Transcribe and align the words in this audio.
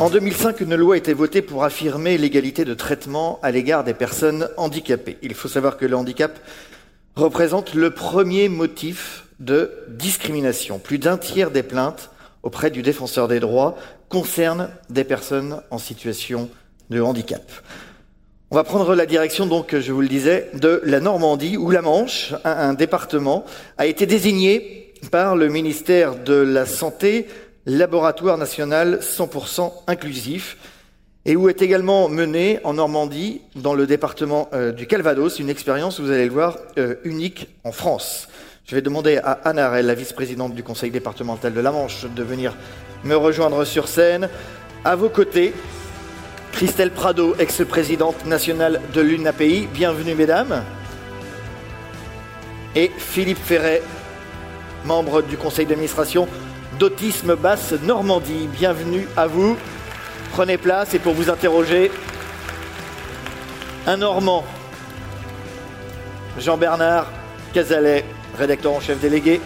En 0.00 0.08
2005, 0.08 0.60
une 0.60 0.76
loi 0.76 0.94
a 0.94 0.96
été 0.96 1.12
votée 1.12 1.42
pour 1.42 1.62
affirmer 1.62 2.16
l'égalité 2.16 2.64
de 2.64 2.72
traitement 2.72 3.38
à 3.42 3.50
l'égard 3.50 3.84
des 3.84 3.92
personnes 3.92 4.48
handicapées. 4.56 5.18
Il 5.20 5.34
faut 5.34 5.46
savoir 5.46 5.76
que 5.76 5.84
le 5.84 5.94
handicap 5.94 6.38
représente 7.16 7.74
le 7.74 7.90
premier 7.90 8.48
motif 8.48 9.26
de 9.40 9.70
discrimination. 9.88 10.78
Plus 10.78 10.96
d'un 10.96 11.18
tiers 11.18 11.50
des 11.50 11.62
plaintes 11.62 12.08
auprès 12.42 12.70
du 12.70 12.80
défenseur 12.80 13.28
des 13.28 13.40
droits 13.40 13.76
concernent 14.08 14.70
des 14.88 15.04
personnes 15.04 15.60
en 15.70 15.76
situation 15.76 16.48
de 16.88 17.02
handicap. 17.02 17.42
On 18.50 18.56
va 18.56 18.64
prendre 18.64 18.94
la 18.94 19.04
direction, 19.04 19.44
donc, 19.44 19.78
je 19.78 19.92
vous 19.92 20.00
le 20.00 20.08
disais, 20.08 20.48
de 20.54 20.80
la 20.82 21.00
Normandie, 21.00 21.58
où 21.58 21.70
la 21.70 21.82
Manche, 21.82 22.32
un, 22.44 22.72
département, 22.72 23.44
a 23.76 23.84
été 23.84 24.06
désigné 24.06 24.94
par 25.10 25.36
le 25.36 25.48
ministère 25.48 26.16
de 26.16 26.32
la 26.32 26.64
Santé 26.64 27.26
laboratoire 27.66 28.38
national 28.38 29.00
100% 29.02 29.72
inclusif 29.86 30.56
et 31.26 31.36
où 31.36 31.48
est 31.48 31.60
également 31.60 32.08
menée 32.08 32.60
en 32.64 32.74
Normandie, 32.74 33.42
dans 33.54 33.74
le 33.74 33.86
département 33.86 34.48
euh, 34.54 34.72
du 34.72 34.86
Calvados, 34.86 35.38
une 35.38 35.50
expérience, 35.50 36.00
vous 36.00 36.10
allez 36.10 36.24
le 36.24 36.32
voir, 36.32 36.56
euh, 36.78 36.94
unique 37.04 37.48
en 37.64 37.72
France. 37.72 38.28
Je 38.64 38.74
vais 38.74 38.82
demander 38.82 39.18
à 39.18 39.32
Anna 39.44 39.66
Arel, 39.66 39.86
la 39.86 39.94
vice-présidente 39.94 40.54
du 40.54 40.62
conseil 40.62 40.90
départemental 40.90 41.52
de 41.52 41.60
la 41.60 41.72
Manche, 41.72 42.06
de 42.06 42.22
venir 42.22 42.56
me 43.04 43.14
rejoindre 43.14 43.64
sur 43.64 43.88
scène. 43.88 44.30
À 44.84 44.96
vos 44.96 45.10
côtés, 45.10 45.52
Christelle 46.52 46.90
Prado, 46.90 47.34
ex-présidente 47.38 48.24
nationale 48.24 48.80
de 48.94 49.00
l'UNAPI. 49.02 49.68
Bienvenue, 49.74 50.14
mesdames. 50.14 50.62
Et 52.74 52.90
Philippe 52.96 53.42
Ferret, 53.44 53.82
membre 54.86 55.20
du 55.20 55.36
conseil 55.36 55.66
d'administration 55.66 56.26
d'Autisme 56.80 57.36
Basse 57.36 57.72
Normandie. 57.82 58.48
Bienvenue 58.50 59.06
à 59.14 59.26
vous. 59.26 59.54
Prenez 60.32 60.56
place 60.56 60.94
et 60.94 60.98
pour 60.98 61.12
vous 61.12 61.28
interroger, 61.28 61.90
un 63.86 63.98
Normand, 63.98 64.46
Jean-Bernard 66.38 67.06
Cazalet, 67.52 68.02
rédacteur 68.38 68.72
en 68.72 68.80
chef 68.80 68.98
délégué 68.98 69.42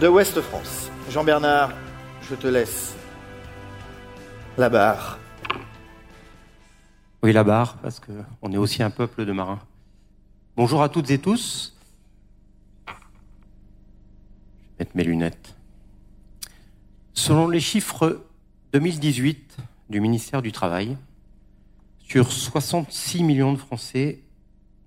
de 0.00 0.08
Ouest 0.08 0.40
France. 0.40 0.90
Jean-Bernard, 1.10 1.70
je 2.28 2.34
te 2.34 2.48
laisse 2.48 2.96
la 4.56 4.68
barre. 4.68 5.20
Oui, 7.22 7.32
la 7.32 7.44
barre, 7.44 7.76
parce 7.76 8.00
qu'on 8.00 8.52
est 8.52 8.56
aussi 8.56 8.82
un 8.82 8.90
peuple 8.90 9.24
de 9.24 9.30
marins. 9.30 9.60
Bonjour 10.56 10.82
à 10.82 10.88
toutes 10.88 11.12
et 11.12 11.18
tous. 11.18 11.76
Je 12.88 12.92
vais 12.92 12.98
mettre 14.80 14.96
mes 14.96 15.04
lunettes. 15.04 15.57
Selon 17.18 17.48
les 17.48 17.58
chiffres 17.58 18.24
2018 18.72 19.56
du 19.90 20.00
ministère 20.00 20.40
du 20.40 20.52
Travail, 20.52 20.96
sur 21.98 22.30
66 22.30 23.24
millions 23.24 23.52
de 23.52 23.58
Français, 23.58 24.20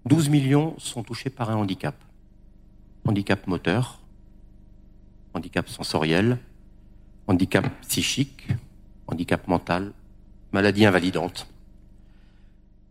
12 0.06 0.30
millions 0.30 0.74
sont 0.78 1.04
touchés 1.04 1.30
par 1.30 1.50
un 1.50 1.58
handicap. 1.58 1.94
Handicap 3.06 3.46
moteur, 3.48 4.00
handicap 5.34 5.68
sensoriel, 5.68 6.40
handicap 7.28 7.66
psychique, 7.82 8.48
handicap 9.08 9.46
mental, 9.50 9.92
maladie 10.54 10.86
invalidante. 10.86 11.48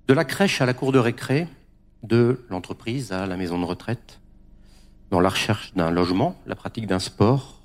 De 0.07 0.13
la 0.13 0.27
crèche 0.27 0.61
à 0.61 0.67
la 0.67 0.75
cour 0.75 0.93
de 0.93 0.99
récré, 0.99 1.49
de 2.03 2.45
l'entreprise 2.51 3.11
à 3.11 3.25
la 3.25 3.39
maison 3.39 3.59
de 3.59 3.65
retraite, 3.65 4.21
dans 5.09 5.21
la 5.21 5.31
recherche 5.31 5.73
d'un 5.73 5.91
logement, 5.91 6.39
la 6.45 6.57
pratique 6.57 6.87
d'un 6.87 6.99
sport, 6.99 7.60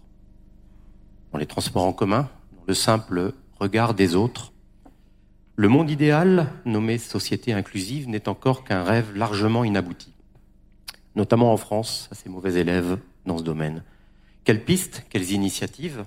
dans 1.36 1.40
les 1.40 1.46
transports 1.46 1.84
en 1.84 1.92
commun, 1.92 2.30
dans 2.54 2.64
le 2.66 2.74
simple 2.74 3.34
regard 3.60 3.94
des 3.94 4.16
autres. 4.16 4.54
Le 5.58 5.68
monde 5.68 5.90
idéal, 5.90 6.50
nommé 6.64 6.98
société 6.98 7.52
inclusive, 7.52 8.08
n'est 8.08 8.30
encore 8.30 8.64
qu'un 8.64 8.86
rêve 8.86 9.14
largement 9.14 9.66
inabouti, 9.66 10.14
notamment 11.14 11.52
en 11.52 11.58
France, 11.58 12.08
à 12.10 12.16
ces 12.16 12.30
mauvais 12.30 12.54
élèves 12.54 12.98
dans 13.26 13.38
ce 13.38 13.44
domaine. 13.44 13.84
Quelles 14.46 14.64
pistes, 14.64 15.06
quelles 15.10 15.32
initiatives, 15.32 16.06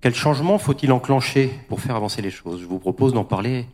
quels 0.00 0.14
changements 0.14 0.56
faut-il 0.56 0.90
enclencher 0.90 1.50
pour 1.68 1.82
faire 1.82 1.96
avancer 1.96 2.22
les 2.22 2.30
choses? 2.30 2.62
Je 2.62 2.66
vous 2.66 2.78
propose 2.78 3.12
d'en 3.12 3.24
parler 3.26 3.66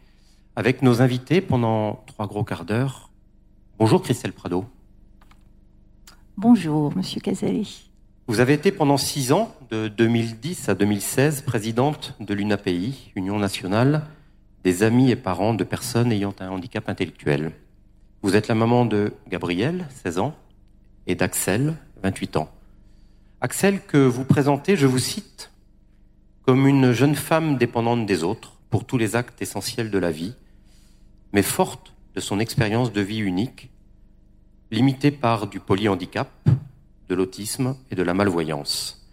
avec 0.57 0.83
nos 0.83 1.01
invités 1.01 1.41
pendant 1.41 2.03
trois 2.09 2.27
gros 2.27 2.43
quarts 2.43 2.65
d'heure. 2.65 3.13
Bonjour 3.79 4.03
Christelle 4.03 4.33
Prado. 4.33 4.65
Bonjour 6.37 6.93
Monsieur 6.97 7.21
Casali. 7.21 7.90
Vous 8.27 8.41
avez 8.41 8.55
été 8.55 8.71
pendant 8.71 8.97
six 8.97 9.33
ans, 9.33 9.55
de 9.71 9.89
2010 9.89 10.69
à 10.69 10.75
2016, 10.75 11.43
présidente 11.43 12.15
de 12.21 12.33
l'UNAPI, 12.35 13.13
Union 13.17 13.39
nationale 13.39 14.07
des 14.63 14.83
amis 14.83 15.11
et 15.11 15.17
parents 15.17 15.55
de 15.55 15.65
personnes 15.65 16.13
ayant 16.13 16.35
un 16.39 16.51
handicap 16.51 16.89
intellectuel. 16.89 17.53
Vous 18.23 18.37
êtes 18.37 18.49
la 18.49 18.55
maman 18.55 18.85
de 18.85 19.15
Gabriel, 19.29 19.87
16 20.05 20.19
ans, 20.19 20.35
et 21.07 21.15
d'Axel, 21.15 21.77
28 22.03 22.37
ans. 22.37 22.51
Axel, 23.41 23.81
que 23.81 23.97
vous 23.97 24.25
présentez, 24.25 24.77
je 24.77 24.87
vous 24.87 24.99
cite, 24.99 25.51
comme 26.43 26.67
une 26.67 26.93
jeune 26.93 27.15
femme 27.15 27.57
dépendante 27.57 28.05
des 28.07 28.23
autres 28.23 28.59
pour 28.69 28.85
tous 28.85 28.99
les 28.99 29.17
actes 29.17 29.41
essentiels 29.41 29.91
de 29.91 29.99
la 29.99 30.11
vie, 30.11 30.35
mais 31.33 31.43
forte 31.43 31.95
de 32.15 32.21
son 32.21 32.39
expérience 32.39 32.93
de 32.93 33.01
vie 33.01 33.21
unique, 33.21 33.71
limitée 34.71 35.11
par 35.11 35.47
du 35.47 35.59
polyhandicap, 35.59 36.31
de 37.11 37.17
l'autisme 37.17 37.75
et 37.91 37.97
de 37.97 38.05
la 38.05 38.15
malvoyance. 38.15 39.05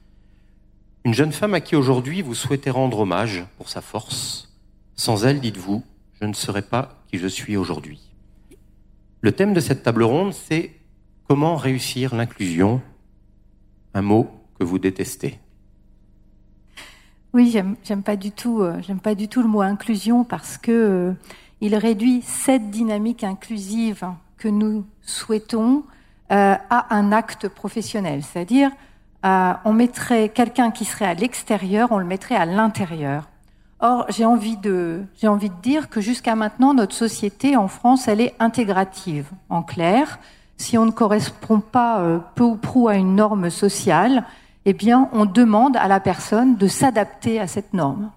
Une 1.03 1.15
jeune 1.15 1.31
femme 1.31 1.55
à 1.55 1.61
qui 1.61 1.75
aujourd'hui 1.75 2.21
vous 2.21 2.35
souhaitez 2.35 2.69
rendre 2.69 2.99
hommage 2.99 3.43
pour 3.57 3.69
sa 3.69 3.81
force. 3.81 4.53
Sans 4.95 5.25
elle, 5.25 5.39
dites-vous, 5.41 5.83
je 6.21 6.25
ne 6.25 6.33
serais 6.33 6.61
pas 6.61 7.01
qui 7.11 7.17
je 7.17 7.27
suis 7.27 7.57
aujourd'hui. 7.57 7.99
Le 9.21 9.31
thème 9.31 9.53
de 9.53 9.59
cette 9.59 9.81
table 9.81 10.03
ronde, 10.03 10.33
c'est 10.33 10.73
comment 11.27 11.55
réussir 11.55 12.13
l'inclusion, 12.13 12.81
un 13.95 14.03
mot 14.03 14.29
que 14.59 14.63
vous 14.63 14.77
détestez. 14.77 15.39
Oui, 17.33 17.49
j'aime 17.51 18.03
pas 18.03 18.15
du 18.15 18.31
tout, 18.31 18.61
euh, 18.61 18.79
j'aime 18.81 18.99
pas 18.99 19.15
du 19.15 19.27
tout 19.27 19.41
le 19.41 19.47
mot 19.47 19.61
inclusion 19.61 20.23
parce 20.23 20.57
que 20.57 20.71
euh, 20.71 21.13
il 21.61 21.75
réduit 21.75 22.21
cette 22.21 22.69
dynamique 22.69 23.23
inclusive 23.23 24.05
que 24.37 24.47
nous 24.47 24.85
souhaitons 25.01 25.83
euh, 26.31 26.55
à 26.69 26.95
un 26.95 27.11
acte 27.11 27.47
professionnel. 27.47 28.21
C'est-à-dire, 28.23 28.71
euh, 29.25 29.53
on 29.65 29.73
mettrait 29.73 30.29
quelqu'un 30.29 30.71
qui 30.71 30.85
serait 30.85 31.05
à 31.05 31.13
l'extérieur, 31.13 31.89
on 31.91 31.99
le 31.99 32.05
mettrait 32.05 32.35
à 32.35 32.45
l'intérieur. 32.45 33.29
Or, 33.79 34.05
j'ai 34.09 34.25
envie 34.25 34.57
de, 34.57 35.03
j'ai 35.21 35.27
envie 35.27 35.49
de 35.49 35.61
dire 35.61 35.89
que 35.89 36.01
jusqu'à 36.01 36.35
maintenant, 36.35 36.73
notre 36.73 36.95
société 36.95 37.55
en 37.55 37.67
France, 37.67 38.07
elle 38.07 38.21
est 38.21 38.35
intégrative. 38.39 39.29
En 39.49 39.63
clair, 39.63 40.19
si 40.57 40.77
on 40.77 40.85
ne 40.85 40.91
correspond 40.91 41.59
pas 41.59 41.99
euh, 41.99 42.19
peu 42.35 42.43
ou 42.43 42.55
prou 42.55 42.87
à 42.87 42.95
une 42.95 43.15
norme 43.15 43.49
sociale, 43.49 44.25
eh 44.65 44.73
bien, 44.73 45.09
on 45.13 45.25
demande 45.25 45.77
à 45.77 45.87
la 45.87 45.99
personne 45.99 46.57
de 46.57 46.67
s'adapter 46.67 47.39
à 47.39 47.47
cette 47.47 47.73
norme. 47.73 48.11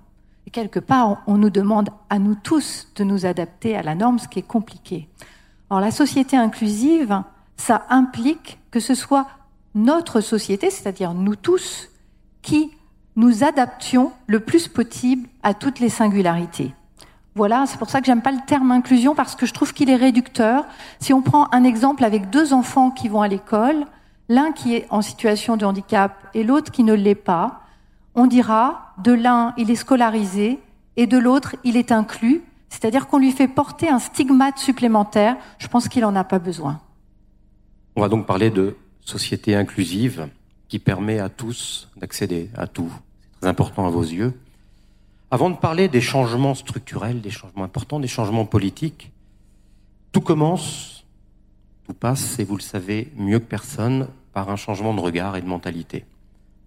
Et 0.46 0.50
quelque 0.50 0.80
part, 0.80 1.22
on 1.26 1.36
nous 1.36 1.50
demande 1.50 1.90
à 2.08 2.18
nous 2.18 2.34
tous 2.34 2.88
de 2.96 3.04
nous 3.04 3.24
adapter 3.24 3.76
à 3.76 3.82
la 3.82 3.94
norme, 3.94 4.18
ce 4.18 4.26
qui 4.26 4.40
est 4.40 4.42
compliqué. 4.42 5.08
Or, 5.68 5.80
la 5.80 5.92
société 5.92 6.36
inclusive, 6.36 7.22
ça 7.60 7.84
implique 7.90 8.58
que 8.70 8.80
ce 8.80 8.94
soit 8.94 9.26
notre 9.74 10.20
société, 10.20 10.70
c'est-à-dire 10.70 11.14
nous 11.14 11.36
tous, 11.36 11.90
qui 12.42 12.70
nous 13.16 13.44
adaptions 13.44 14.12
le 14.26 14.40
plus 14.40 14.66
possible 14.66 15.28
à 15.42 15.52
toutes 15.52 15.78
les 15.78 15.90
singularités. 15.90 16.74
Voilà, 17.34 17.66
c'est 17.66 17.78
pour 17.78 17.90
ça 17.90 18.00
que 18.00 18.06
j'aime 18.06 18.22
pas 18.22 18.32
le 18.32 18.44
terme 18.46 18.72
inclusion 18.72 19.14
parce 19.14 19.36
que 19.36 19.46
je 19.46 19.52
trouve 19.52 19.72
qu'il 19.72 19.90
est 19.90 19.96
réducteur. 19.96 20.64
Si 20.98 21.12
on 21.12 21.22
prend 21.22 21.48
un 21.52 21.62
exemple 21.62 22.04
avec 22.04 22.30
deux 22.30 22.52
enfants 22.52 22.90
qui 22.90 23.08
vont 23.08 23.20
à 23.20 23.28
l'école, 23.28 23.84
l'un 24.28 24.52
qui 24.52 24.74
est 24.74 24.86
en 24.90 25.02
situation 25.02 25.56
de 25.56 25.64
handicap 25.64 26.16
et 26.34 26.42
l'autre 26.42 26.72
qui 26.72 26.82
ne 26.82 26.94
l'est 26.94 27.14
pas, 27.14 27.60
on 28.14 28.26
dira 28.26 28.94
de 28.98 29.12
l'un 29.12 29.52
il 29.56 29.70
est 29.70 29.76
scolarisé 29.76 30.58
et 30.96 31.06
de 31.06 31.18
l'autre 31.18 31.56
il 31.62 31.76
est 31.76 31.92
inclus, 31.92 32.42
c'est-à-dire 32.68 33.06
qu'on 33.06 33.18
lui 33.18 33.32
fait 33.32 33.48
porter 33.48 33.88
un 33.88 33.98
stigmate 33.98 34.58
supplémentaire. 34.58 35.36
Je 35.58 35.68
pense 35.68 35.88
qu'il 35.88 36.02
n'en 36.02 36.16
a 36.16 36.24
pas 36.24 36.38
besoin. 36.38 36.80
On 37.96 38.00
va 38.00 38.08
donc 38.08 38.26
parler 38.26 38.50
de 38.50 38.76
société 39.00 39.54
inclusive 39.54 40.28
qui 40.68 40.78
permet 40.78 41.18
à 41.18 41.28
tous 41.28 41.88
d'accéder 41.96 42.50
à 42.56 42.66
tout. 42.66 42.92
C'est 43.32 43.40
très 43.40 43.48
important 43.48 43.86
à 43.86 43.90
vos 43.90 44.02
yeux. 44.02 44.38
Avant 45.30 45.50
de 45.50 45.56
parler 45.56 45.88
des 45.88 46.00
changements 46.00 46.54
structurels, 46.54 47.20
des 47.20 47.30
changements 47.30 47.64
importants, 47.64 48.00
des 48.00 48.08
changements 48.08 48.46
politiques, 48.46 49.12
tout 50.12 50.20
commence, 50.20 51.04
tout 51.84 51.94
passe, 51.94 52.38
et 52.38 52.44
vous 52.44 52.56
le 52.56 52.62
savez 52.62 53.12
mieux 53.16 53.38
que 53.38 53.44
personne, 53.44 54.08
par 54.32 54.50
un 54.50 54.56
changement 54.56 54.94
de 54.94 55.00
regard 55.00 55.36
et 55.36 55.42
de 55.42 55.46
mentalité. 55.46 56.04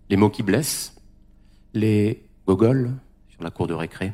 Les 0.09 0.17
mots 0.17 0.29
qui 0.29 0.43
blessent, 0.43 0.95
les 1.73 2.25
gogoles 2.45 2.91
sur 3.29 3.43
la 3.43 3.51
cour 3.51 3.67
de 3.67 3.73
récré, 3.73 4.13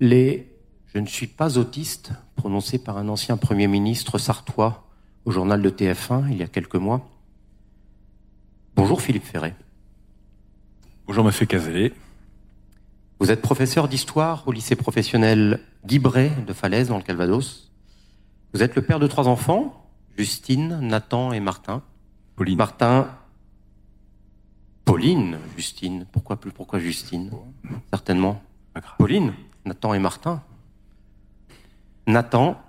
les 0.00 0.52
je 0.94 1.00
ne 1.00 1.06
suis 1.06 1.26
pas 1.26 1.58
autiste 1.58 2.12
prononcés 2.36 2.78
par 2.78 2.96
un 2.96 3.08
ancien 3.08 3.36
Premier 3.36 3.66
ministre 3.66 4.16
sartois 4.16 4.85
au 5.26 5.32
journal 5.32 5.60
de 5.60 5.68
TF1 5.68 6.30
il 6.30 6.38
y 6.38 6.42
a 6.42 6.46
quelques 6.46 6.76
mois. 6.76 7.10
Bonjour 8.76 9.02
Philippe 9.02 9.24
Ferret. 9.24 9.54
Bonjour 11.06 11.24
Monsieur 11.24 11.46
Cazelet. 11.46 11.92
Vous 13.18 13.30
êtes 13.30 13.42
professeur 13.42 13.88
d'histoire 13.88 14.46
au 14.46 14.52
lycée 14.52 14.76
professionnel 14.76 15.60
Guy 15.84 15.98
de 15.98 16.52
Falaise 16.52 16.88
dans 16.88 16.96
le 16.96 17.02
Calvados. 17.02 17.72
Vous 18.54 18.62
êtes 18.62 18.76
le 18.76 18.82
père 18.82 19.00
de 19.00 19.06
trois 19.06 19.26
enfants, 19.26 19.90
Justine, 20.16 20.78
Nathan 20.80 21.32
et 21.32 21.40
Martin. 21.40 21.82
Pauline. 22.36 22.56
Martin, 22.56 23.08
Pauline, 24.84 25.38
Justine. 25.56 26.06
Pourquoi 26.12 26.36
plus 26.36 26.52
Pourquoi 26.52 26.78
Justine? 26.78 27.30
Certainement. 27.90 28.42
Pauline, 28.98 29.32
Nathan 29.64 29.94
et 29.94 29.98
Martin. 29.98 30.42
Nathan 32.06 32.60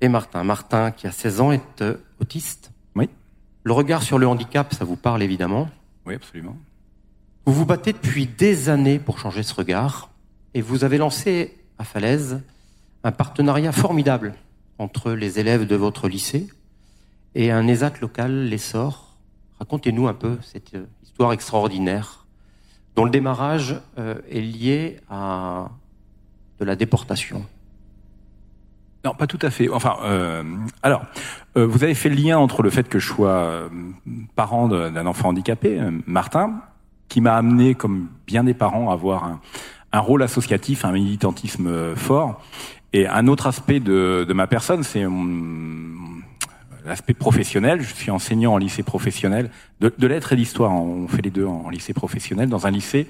et 0.00 0.08
Martin. 0.08 0.44
Martin, 0.44 0.90
qui 0.90 1.06
a 1.06 1.12
16 1.12 1.40
ans, 1.40 1.52
est 1.52 1.82
euh, 1.82 1.96
autiste. 2.20 2.72
Oui. 2.94 3.08
Le 3.64 3.72
regard 3.72 4.02
sur 4.02 4.18
le 4.18 4.26
handicap, 4.26 4.72
ça 4.74 4.84
vous 4.84 4.96
parle 4.96 5.22
évidemment. 5.22 5.68
Oui, 6.06 6.14
absolument. 6.14 6.56
Vous 7.46 7.52
vous 7.52 7.66
battez 7.66 7.92
depuis 7.92 8.26
des 8.26 8.68
années 8.68 8.98
pour 8.98 9.18
changer 9.18 9.42
ce 9.42 9.54
regard 9.54 10.10
et 10.54 10.60
vous 10.60 10.84
avez 10.84 10.98
lancé 10.98 11.56
à 11.78 11.84
Falaise 11.84 12.42
un 13.04 13.12
partenariat 13.12 13.72
formidable 13.72 14.34
entre 14.78 15.12
les 15.12 15.38
élèves 15.38 15.66
de 15.66 15.76
votre 15.76 16.08
lycée 16.08 16.46
et 17.34 17.50
un 17.50 17.66
ESAT 17.66 17.94
local, 18.00 18.48
l'Essor. 18.48 19.16
Racontez-nous 19.58 20.08
un 20.08 20.14
peu 20.14 20.38
cette 20.42 20.74
euh, 20.74 20.86
histoire 21.02 21.32
extraordinaire 21.32 22.26
dont 22.96 23.04
le 23.04 23.10
démarrage 23.10 23.80
euh, 23.98 24.16
est 24.30 24.40
lié 24.40 25.00
à 25.08 25.70
de 26.58 26.64
la 26.64 26.76
déportation. 26.76 27.46
Non, 29.04 29.14
pas 29.14 29.26
tout 29.26 29.38
à 29.42 29.50
fait. 29.50 29.68
Enfin, 29.68 29.96
euh, 30.02 30.42
alors, 30.82 31.02
euh, 31.56 31.66
vous 31.66 31.84
avez 31.84 31.94
fait 31.94 32.08
le 32.08 32.16
lien 32.16 32.38
entre 32.38 32.62
le 32.62 32.70
fait 32.70 32.88
que 32.88 32.98
je 32.98 33.06
sois 33.06 33.30
euh, 33.30 33.68
parent 34.34 34.68
d'un 34.68 35.06
enfant 35.06 35.28
handicapé, 35.28 35.80
Martin, 36.06 36.60
qui 37.08 37.20
m'a 37.20 37.36
amené, 37.36 37.74
comme 37.74 38.08
bien 38.26 38.44
des 38.44 38.54
parents, 38.54 38.90
à 38.90 38.94
avoir 38.94 39.24
un, 39.24 39.40
un 39.92 40.00
rôle 40.00 40.22
associatif, 40.22 40.84
un 40.84 40.92
militantisme 40.92 41.94
fort. 41.94 42.42
Et 42.92 43.06
un 43.06 43.28
autre 43.28 43.46
aspect 43.46 43.80
de, 43.80 44.24
de 44.26 44.32
ma 44.32 44.46
personne, 44.46 44.82
c'est 44.82 45.04
l'aspect 46.84 47.14
professionnel. 47.14 47.82
Je 47.82 47.94
suis 47.94 48.10
enseignant 48.10 48.54
en 48.54 48.58
lycée 48.58 48.82
professionnel 48.82 49.50
de, 49.80 49.92
de 49.96 50.06
lettres 50.06 50.32
et 50.32 50.36
d'histoire. 50.36 50.72
On 50.72 51.08
fait 51.08 51.22
les 51.22 51.30
deux 51.30 51.46
en, 51.46 51.68
lycée 51.68 51.92
professionnel, 51.92 52.48
dans 52.48 52.66
un 52.66 52.70
lycée 52.70 53.06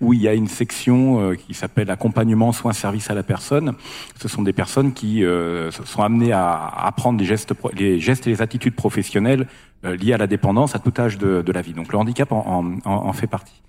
où 0.00 0.12
il 0.12 0.20
y 0.20 0.28
a 0.28 0.34
une 0.34 0.48
section 0.48 1.20
euh, 1.20 1.34
qui 1.34 1.54
s'appelle 1.54 1.90
accompagnement, 1.90 2.52
soins, 2.52 2.72
services 2.72 3.10
à 3.10 3.14
la 3.14 3.22
personne. 3.22 3.74
Ce 4.20 4.28
sont 4.28 4.42
des 4.42 4.52
personnes 4.52 4.92
qui 4.92 5.24
euh, 5.24 5.70
sont 5.70 6.02
amenées 6.02 6.32
à 6.32 6.66
apprendre 6.84 7.18
les 7.18 7.26
gestes, 7.26 7.54
les 7.74 8.00
gestes 8.00 8.26
et 8.26 8.30
les 8.30 8.42
attitudes 8.42 8.74
professionnelles 8.74 9.46
euh, 9.84 9.96
liées 9.96 10.12
à 10.12 10.18
la 10.18 10.26
dépendance 10.26 10.74
à 10.74 10.78
tout 10.78 10.92
âge 10.98 11.18
de, 11.18 11.42
de 11.42 11.52
la 11.52 11.62
vie. 11.62 11.72
Donc 11.72 11.92
le 11.92 11.98
handicap 11.98 12.32
en, 12.32 12.64
en, 12.64 12.80
en 12.84 13.12
fait 13.12 13.26
partie. 13.26 13.62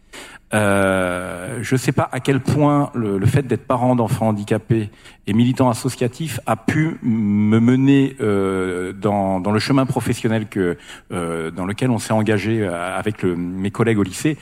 Euh, 0.52 1.60
je 1.62 1.76
ne 1.76 1.78
sais 1.78 1.92
pas 1.92 2.10
à 2.12 2.20
quel 2.20 2.40
point 2.40 2.90
le, 2.96 3.20
le 3.20 3.26
fait 3.28 3.44
d'être 3.44 3.68
parent 3.68 3.96
d'enfants 3.96 4.30
handicapés 4.30 4.90
et 5.28 5.34
militant 5.34 5.70
associatif 5.70 6.40
a 6.48 6.56
pu 6.56 6.98
me 7.04 7.60
mener 7.60 8.16
euh, 8.20 8.92
dans, 8.94 9.40
dans, 9.40 9.52
le 9.52 9.60
chemin 9.60 9.86
professionnel 9.86 10.48
que 10.48 10.76
euh, 11.12 11.52
dans 11.52 11.68
lequel 11.68 11.92
on 11.92 12.00
s'est 12.00 12.14
engagé 12.14 12.39
euh, 12.48 12.98
avec 12.98 13.24
mes 13.24 13.72
collègues 13.72 14.00
au 14.00 14.04
lycée. 14.04 14.38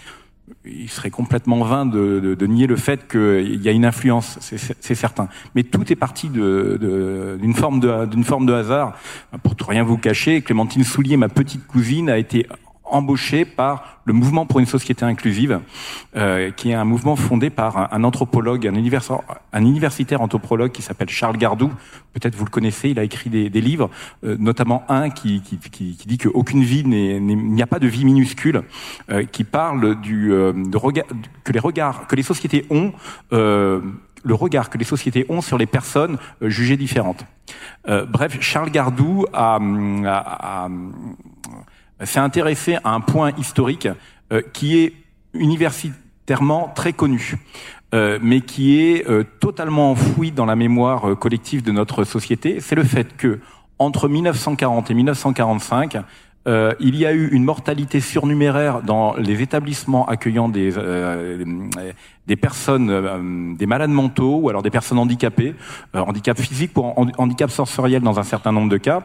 Il 0.66 0.90
serait 0.90 1.10
complètement 1.10 1.62
vain 1.64 1.86
de, 1.86 2.46
nier 2.46 2.68
le 2.68 2.78
fait 2.78 3.08
qu'il 3.08 3.62
y 3.62 3.68
a 3.68 3.72
une 3.74 3.84
influence, 3.84 4.38
c'est 4.40 4.96
certain. 4.96 5.28
Mais 5.56 5.64
tout 5.64 5.92
est 5.92 5.98
parti 5.98 6.30
d'une 6.30 7.54
forme 7.54 7.82
forme 8.24 8.46
de 8.46 8.54
hasard. 8.54 8.98
Pour 9.44 9.56
rien 9.68 9.84
vous 9.84 9.98
cacher, 9.98 10.42
Clémentine 10.42 10.86
Soulier, 10.86 11.18
ma 11.18 11.28
petite 11.28 11.68
cousine, 11.68 12.10
a 12.10 12.18
été 12.18 12.48
embauché 12.92 13.46
par 13.46 14.00
le 14.06 14.14
mouvement 14.14 14.46
pour 14.46 14.60
une 14.60 14.66
société 14.66 15.04
inclusive, 15.04 15.60
euh, 16.16 16.52
qui 16.52 16.72
est 16.72 16.74
un 16.74 16.86
mouvement 16.86 17.16
fondé 17.16 17.50
par 17.50 17.94
un, 17.94 18.04
anthropologue, 18.04 18.68
un, 18.68 18.76
universitaire, 18.76 19.24
un 19.54 19.62
universitaire 19.62 20.22
anthropologue 20.22 20.72
qui 20.72 20.82
s'appelle 20.82 21.10
Charles 21.10 21.38
Gardou. 21.38 21.72
Peut-être 22.14 22.36
vous 22.36 22.46
le 22.46 22.50
connaissez, 22.50 22.90
il 22.90 23.00
a 23.00 23.04
écrit 23.04 23.30
des, 23.30 23.50
livres, 23.62 23.90
euh, 24.24 24.38
notamment 24.40 24.84
un 24.90 25.10
qui, 25.10 25.42
qui, 25.42 25.58
qui, 25.58 25.98
qui 25.98 26.08
dit 26.08 26.18
qu'aucune 26.18 26.64
vie 26.64 26.86
n'est, 26.86 27.18
il 27.18 27.54
n'y 27.54 27.62
a 27.62 27.68
pas 27.68 27.80
de 27.80 27.88
vie 27.88 28.06
minuscule, 28.06 28.64
euh, 29.10 29.24
qui 29.26 29.44
parle 29.44 30.00
du 30.02 30.32
euh, 30.34 30.54
de 30.54 30.78
regard, 30.78 31.06
que 31.44 31.52
les 31.52 31.60
regards 31.60 32.08
que 32.08 32.16
les 32.16 32.24
sociétés 32.24 32.66
ont. 32.70 32.94
Euh, 33.34 33.82
le 34.24 34.34
regard 34.34 34.70
que 34.70 34.78
les 34.78 34.84
sociétés 34.84 35.26
ont 35.30 35.42
sur 35.42 35.58
les 35.58 35.68
personnes 35.68 36.18
euh, 36.42 36.50
jugées 36.50 36.76
différentes. 36.76 37.24
bref, 37.86 38.42
Charles 38.42 38.72
Gardou 38.72 39.26
a, 39.32 39.56
a, 39.56 40.66
a 40.66 40.70
s'est 42.04 42.20
intéressé 42.20 42.78
à 42.84 42.92
un 42.92 43.02
point 43.02 43.32
historique 43.38 43.88
euh, 44.32 44.42
qui 44.54 44.78
est 44.78 44.94
universitairement 45.34 46.72
très 46.76 46.94
connu, 46.94 47.38
euh, 47.94 48.20
mais 48.22 48.42
qui 48.42 48.80
est 48.80 49.10
euh, 49.10 49.24
totalement 49.40 49.92
enfoui 49.92 50.32
dans 50.32 50.46
la 50.46 50.56
mémoire 50.56 51.18
collective 51.18 51.64
de 51.64 51.72
notre 51.72 52.04
société. 52.04 52.60
C'est 52.60 52.76
le 52.76 52.84
fait 52.84 53.16
que 53.16 53.40
entre 53.80 54.08
1940 54.10 54.92
et 54.92 54.94
1945, 54.94 55.98
euh, 56.48 56.74
il 56.80 56.96
y 56.96 57.06
a 57.06 57.14
eu 57.14 57.28
une 57.30 57.44
mortalité 57.44 58.00
surnuméraire 58.00 58.82
dans 58.82 59.16
les 59.16 59.42
établissements 59.42 60.08
accueillant 60.08 60.50
des, 60.50 60.78
euh, 60.78 61.44
des 62.28 62.36
personnes, 62.36 62.90
euh, 62.90 63.56
des 63.56 63.66
malades 63.66 63.90
mentaux 63.90 64.40
ou 64.42 64.50
alors 64.50 64.62
des 64.62 64.70
personnes 64.70 65.00
handicapées, 65.00 65.56
euh, 65.96 66.00
handicap 66.00 66.40
physique 66.40 66.74
pour 66.74 66.98
handicap 67.18 67.50
sensoriel 67.50 68.02
dans 68.02 68.20
un 68.20 68.24
certain 68.24 68.52
nombre 68.52 68.70
de 68.70 68.78
cas. 68.78 69.04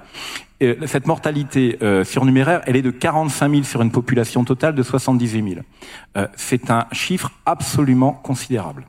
Et 0.60 0.76
cette 0.86 1.06
mortalité 1.06 1.78
euh, 1.82 2.04
surnuméraire, 2.04 2.62
elle 2.66 2.76
est 2.76 2.82
de 2.82 2.90
45 2.90 3.50
000 3.50 3.62
sur 3.64 3.82
une 3.82 3.90
population 3.90 4.44
totale 4.44 4.74
de 4.74 4.82
78 4.82 5.54
000. 6.14 6.26
C'est 6.36 6.70
un 6.70 6.86
chiffre 6.92 7.32
absolument 7.46 8.12
considérable. 8.12 8.86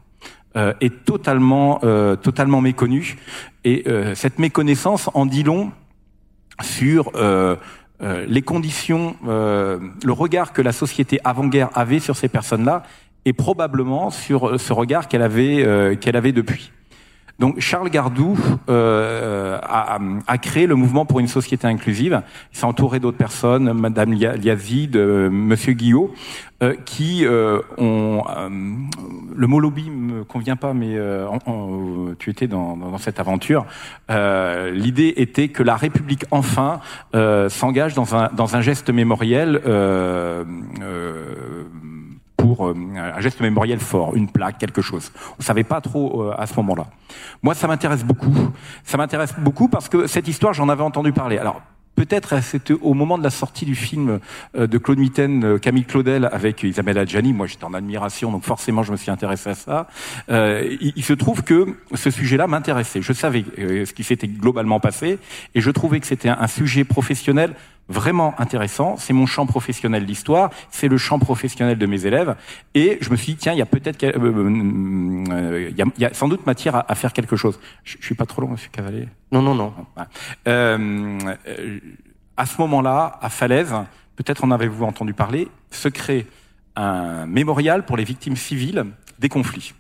Euh, 0.56 0.74
est 0.82 1.04
totalement 1.04 1.80
euh, 1.84 2.16
totalement 2.16 2.62
méconnu 2.62 3.18
et 3.64 3.86
euh, 3.88 4.14
cette 4.14 4.38
méconnaissance 4.38 5.10
en 5.16 5.26
dit 5.26 5.42
long 5.42 5.72
sur 6.62 7.10
euh, 7.16 7.56
les 8.28 8.42
conditions, 8.42 9.16
euh, 9.28 9.80
le 10.04 10.12
regard 10.12 10.54
que 10.54 10.62
la 10.62 10.72
société 10.72 11.20
avant-guerre 11.24 11.70
avait 11.74 12.00
sur 12.00 12.16
ces 12.16 12.28
personnes-là, 12.28 12.84
et 13.26 13.34
probablement 13.34 14.10
sur 14.10 14.50
euh, 14.50 14.58
ce 14.58 14.74
regard 14.74 15.08
qu'elle 15.08 15.22
avait, 15.22 15.98
qu'elle 16.00 16.16
avait 16.16 16.34
depuis. 16.34 16.72
Donc 17.40 17.60
Charles 17.60 17.90
Gardou 17.90 18.38
euh, 18.70 19.58
a, 19.62 20.00
a, 20.28 20.38
créé 20.38 20.68
le 20.68 20.76
mouvement 20.76 21.06
pour 21.06 21.20
une 21.20 21.28
société 21.28 21.68
inclusive. 21.68 22.22
Il 22.52 22.58
s'est 22.58 22.66
entouré 22.66 23.00
d'autres 23.00 23.18
personnes, 23.18 23.74
Madame 23.74 24.14
Liazid, 24.14 24.96
euh, 24.96 25.30
Monsieur 25.32 25.74
Guillot, 25.74 26.14
euh, 26.62 26.76
qui 26.86 27.26
ont 27.78 28.24
le 29.36 29.48
mot 29.48 29.60
lobby 29.60 29.90
me 29.90 30.24
convient 30.24 30.56
pas, 30.56 30.74
mais 30.74 30.96
tu 32.20 32.30
étais 32.30 32.48
dans, 32.48 32.78
dans, 32.78 32.98
cette 33.00 33.20
aventure. 33.20 33.66
L'idée 34.10 35.14
était 35.18 35.50
que 35.50 35.64
la 35.64 35.76
République 35.76 36.26
enfin 36.30 36.80
s'engage 37.50 37.96
dans 37.96 38.16
un 38.16 38.30
dans 38.34 38.56
un 38.56 38.62
geste 38.62 38.92
mémoriel 38.92 39.60
pour 42.44 42.68
euh, 42.68 42.76
un 42.98 43.22
geste 43.22 43.40
mémoriel 43.40 43.80
fort, 43.80 44.16
une 44.16 44.30
plaque, 44.30 44.58
quelque 44.58 44.82
chose. 44.82 45.14
On 45.40 45.42
savait 45.42 45.64
pas 45.64 45.80
trop 45.80 46.24
euh, 46.24 46.36
à 46.38 46.46
ce 46.46 46.54
moment-là. 46.58 46.88
Moi, 47.42 47.54
ça 47.56 47.70
m'intéresse 47.70 48.04
beaucoup. 48.04 48.36
Ça 48.84 48.98
m'intéresse 48.98 49.34
beaucoup 49.38 49.70
parce 49.70 49.88
que 49.88 50.08
cette 50.08 50.28
histoire, 50.28 50.54
j'en 50.54 50.68
avais 50.68 50.84
entendu 50.84 51.14
parler. 51.14 51.38
Alors, 51.38 51.62
peut-être 51.96 52.42
c'était 52.42 52.74
au 52.74 52.94
moment 52.94 53.18
de 53.18 53.24
la 53.24 53.30
sortie 53.30 53.66
du 53.66 53.76
film 53.76 54.20
euh, 54.56 54.68
de 54.68 54.78
Claude 54.78 54.98
Mitten, 54.98 55.60
Camille 55.60 55.86
Claudel 55.86 56.30
avec 56.32 56.64
Isabelle 56.64 56.98
Adjani. 56.98 57.34
Moi, 57.34 57.48
j'étais 57.48 57.64
en 57.64 57.74
admiration, 57.74 58.32
donc 58.32 58.44
forcément, 58.44 58.84
je 58.84 58.92
me 58.92 58.98
suis 58.98 59.12
intéressé 59.12 59.52
à 59.52 59.56
ça. 59.56 59.88
Euh, 60.30 60.76
il, 60.82 61.04
se 61.04 61.14
trouve 61.14 61.44
que 61.44 61.76
ce 61.94 62.10
sujet-là 62.10 62.48
m'intéressait. 62.48 63.02
Je 63.02 63.14
savais 63.14 63.46
euh, 63.60 63.86
ce 63.86 63.94
qui 63.94 64.04
s'était 64.04 64.28
globalement 64.28 64.80
passé 64.80 65.20
et 65.56 65.62
je 65.62 65.72
trouvais 65.72 66.00
que 66.00 66.08
c'était 66.08 66.30
un, 66.30 66.48
sujet 66.48 66.84
professionnel 66.84 67.56
vraiment 67.90 68.34
intéressant. 68.40 68.96
C'est 68.98 69.14
mon 69.14 69.26
champ 69.26 69.46
professionnel 69.46 70.06
d'histoire, 70.06 70.50
c'est 70.70 70.88
le 70.88 70.98
champ 70.98 71.20
professionnel 71.20 71.78
de 71.78 71.86
mes 71.86 72.06
élèves. 72.06 72.36
Et 72.74 72.98
je 73.02 73.10
me 73.10 73.16
suis 73.16 73.34
dit, 73.34 73.38
tiens, 73.38 73.54
il 73.54 73.60
y 73.60 73.62
a 73.62 73.66
peut-être, 73.66 74.04
euh, 74.04 74.12
euh, 74.16 75.70
il, 75.72 75.78
y 75.78 75.82
a, 75.82 75.86
il, 75.98 76.02
y 76.02 76.06
a, 76.06 76.14
sans 76.14 76.28
doute 76.28 76.46
matière 76.46 76.76
à, 76.76 76.92
à 76.92 76.96
faire 76.96 77.14
quelque 77.14 77.36
chose. 77.36 77.60
Je, 77.84 77.98
je, 78.00 78.06
suis 78.06 78.16
pas 78.16 78.26
trop 78.26 78.42
long, 78.42 78.50
Monsieur 78.50 78.70
Cavalier. 78.72 79.08
Non, 79.32 79.42
non, 79.42 79.56
non. 79.56 79.74
Euh, 80.48 81.20
à 82.38 82.46
ce 82.46 82.60
moment-là, 82.62 83.18
à 83.22 83.30
Falaise, 83.30 83.74
peut-être 84.16 84.44
en 84.44 84.52
avez-vous 84.52 84.86
entendu 84.86 85.14
parler, 85.14 85.48
se 85.72 85.90
crée 85.90 86.28
un 86.76 87.26
mémorial 87.26 87.86
pour 87.86 87.98
les 87.98 88.04
victimes 88.04 88.36
civiles 88.36 88.86
des 89.20 89.30
conflits. 89.30 89.74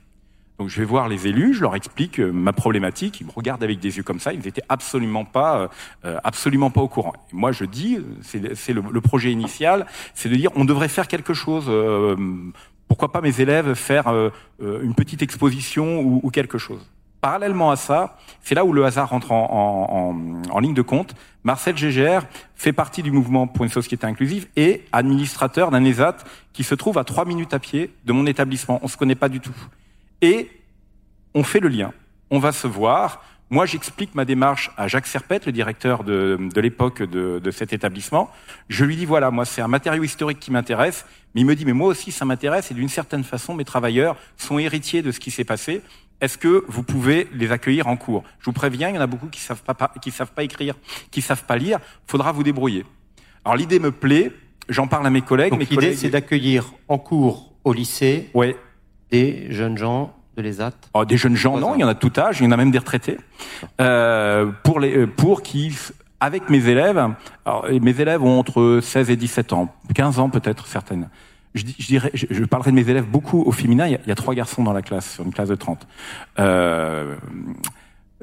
Donc 0.60 0.70
je 0.70 0.80
vais 0.80 0.86
voir 0.86 1.10
les 1.10 1.28
élus, 1.28 1.56
je 1.56 1.62
leur 1.62 1.76
explique 1.76 2.20
euh, 2.20 2.32
ma 2.32 2.54
problématique, 2.54 3.20
ils 3.22 3.26
me 3.26 3.32
regardent 3.32 3.64
avec 3.64 3.80
des 3.80 3.98
yeux 3.98 4.04
comme 4.04 4.20
ça, 4.20 4.34
ils 4.34 4.40
n'étaient 4.40 4.64
absolument 4.70 5.26
pas, 5.26 5.70
euh, 6.06 6.20
absolument 6.24 6.70
pas 6.70 6.82
au 6.82 6.88
courant. 6.88 7.14
Et 7.32 7.36
moi 7.36 7.52
je 7.52 7.66
dis, 7.66 7.98
c'est 8.22 8.74
le, 8.74 9.02
projet 9.02 9.32
initial, 9.32 9.88
c'est 10.14 10.30
de 10.30 10.36
dire 10.36 10.52
on 10.56 10.66
devrait 10.66 10.90
faire 10.90 11.08
quelque 11.08 11.34
chose. 11.34 11.66
Euh, 11.68 12.16
pourquoi 12.88 13.12
pas 13.12 13.22
mes 13.22 13.42
élèves 13.42 13.74
faire 13.74 14.08
euh, 14.10 14.30
une 14.60 14.94
petite 14.94 15.24
exposition 15.24 16.02
ou, 16.02 16.30
quelque 16.30 16.60
chose. 16.60 16.88
Parallèlement 17.22 17.72
à 17.72 17.76
ça, 17.76 18.18
c'est 18.42 18.54
là 18.54 18.66
où 18.66 18.72
le 18.72 18.86
hasard 18.86 19.10
rentre 19.10 19.32
en, 19.32 19.48
en, 19.50 20.12
en, 20.12 20.56
en 20.56 20.60
ligne 20.60 20.76
de 20.76 20.82
compte. 20.84 21.16
Marcel 21.44 21.76
Gégère 21.76 22.26
fait 22.56 22.74
partie 22.74 23.02
du 23.02 23.12
mouvement 23.12 23.48
pour 23.48 23.66
une 23.66 23.72
société 23.72 24.06
inclusive 24.06 24.48
et 24.56 24.86
administrateur 24.92 25.72
d'un 25.72 25.84
ESAT 25.84 26.18
qui 26.54 26.64
se 26.64 26.76
trouve 26.76 27.00
à 27.00 27.04
trois 27.04 27.26
minutes 27.26 27.54
à 27.56 27.60
pied 27.60 27.92
de 28.06 28.14
mon 28.14 28.28
établissement. 28.28 28.80
On 28.84 28.88
se 28.88 28.98
connaît 28.98 29.16
pas 29.16 29.30
du 29.30 29.40
tout. 29.40 29.56
Et 30.24 30.50
on 31.34 31.44
fait 31.44 31.60
le 31.60 31.68
lien. 31.68 31.94
On 32.32 32.40
va 32.40 32.54
se 32.54 32.66
voir. 32.66 33.26
Moi, 33.50 33.66
j'explique 33.66 34.16
ma 34.16 34.24
démarche 34.24 34.72
à 34.78 34.88
Jacques 34.88 35.06
Serpette, 35.06 35.46
le 35.46 35.52
directeur 35.52 36.06
de, 36.06 36.40
de 36.40 36.62
l'époque 36.62 37.04
de, 37.04 37.40
de, 37.40 37.52
cet 37.52 37.74
établissement. 37.74 38.32
Je 38.70 38.86
lui 38.86 38.96
dis, 38.96 39.06
voilà, 39.06 39.32
moi, 39.32 39.44
c'est 39.44 39.62
un 39.62 39.68
matériau 39.68 40.02
historique 40.02 40.40
qui 40.40 40.50
m'intéresse. 40.50 41.06
Mais 41.36 41.42
il 41.42 41.46
me 41.46 41.56
dit, 41.56 41.66
mais 41.66 41.74
moi 41.74 41.90
aussi, 41.90 42.14
ça 42.14 42.24
m'intéresse. 42.24 42.72
Et 42.72 42.74
d'une 42.74 42.88
certaine 42.88 43.26
façon, 43.26 43.54
mes 43.54 43.66
travailleurs 43.66 44.16
sont 44.38 44.58
héritiers 44.58 45.02
de 45.02 45.12
ce 45.12 45.20
qui 45.20 45.30
s'est 45.30 45.44
passé. 45.44 45.82
Est-ce 46.22 46.38
que 46.38 46.64
vous 46.70 46.84
pouvez 46.84 47.28
les 47.34 47.52
accueillir 47.52 47.88
en 47.88 47.98
cours? 47.98 48.24
Je 48.40 48.46
vous 48.46 48.54
préviens, 48.54 48.88
il 48.88 48.96
y 48.96 48.98
en 48.98 49.02
a 49.02 49.08
beaucoup 49.08 49.28
qui 49.28 49.42
savent 49.42 49.62
pas, 49.62 49.92
qui 50.02 50.10
savent 50.10 50.32
pas 50.32 50.44
écrire, 50.44 50.76
qui 51.12 51.22
savent 51.22 51.44
pas 51.44 51.58
lire. 51.58 51.80
Faudra 52.08 52.32
vous 52.32 52.44
débrouiller. 52.44 52.86
Alors 53.44 53.58
l'idée 53.58 53.80
me 53.80 53.92
plaît. 53.92 54.32
J'en 54.70 54.88
parle 54.88 55.06
à 55.06 55.10
mes 55.10 55.22
collègues. 55.22 55.52
Donc 55.52 55.70
l'idée, 55.70 55.94
c'est 55.96 56.10
d'accueillir 56.10 56.72
en 56.88 56.98
cours 56.98 57.54
au 57.66 57.74
lycée 57.74 58.30
ouais. 58.34 58.56
Des 59.14 59.46
jeunes 59.52 59.78
gens 59.78 60.12
de 60.36 60.42
l'ESAT 60.42 60.74
oh, 60.96 61.06
Des 61.06 61.18
jeunes 61.18 61.36
gens, 61.36 61.60
non, 61.60 61.76
il 61.76 61.82
y 61.82 61.84
en 61.84 61.88
a 61.88 61.94
de 61.94 62.00
tout 62.00 62.12
âge, 62.18 62.42
il 62.42 62.46
y 62.46 62.48
en 62.48 62.52
a 62.52 62.58
même 62.58 62.72
des 62.72 62.80
retraités, 62.80 63.20
euh, 63.80 64.52
pour, 64.64 64.80
les, 64.80 64.98
euh, 64.98 65.08
pour 65.08 65.44
qui, 65.44 65.78
avec 66.20 66.50
mes 66.50 66.68
élèves, 66.68 66.98
alors, 67.46 67.68
mes 67.70 68.02
élèves 68.02 68.24
ont 68.24 68.40
entre 68.40 68.80
16 68.82 69.12
et 69.12 69.16
17 69.16 69.54
ans, 69.54 69.72
15 69.94 70.18
ans 70.18 70.32
peut-être 70.32 70.66
certaines. 70.66 71.10
Je, 71.54 71.64
dirais, 71.64 72.10
je, 72.16 72.44
parlerai 72.46 72.72
de 72.72 72.76
mes 72.76 72.90
élèves 72.90 73.06
beaucoup 73.06 73.44
au 73.44 73.52
féminin. 73.52 73.86
Il 73.86 74.00
y, 74.08 74.12
a, 74.12 74.16
trois 74.16 74.34
garçons 74.34 74.64
dans 74.64 74.74
la 74.74 74.82
classe, 74.82 75.14
sur 75.14 75.24
une 75.24 75.32
classe 75.32 75.50
de 75.50 75.56
30. 75.56 75.88
Euh, 76.40 77.16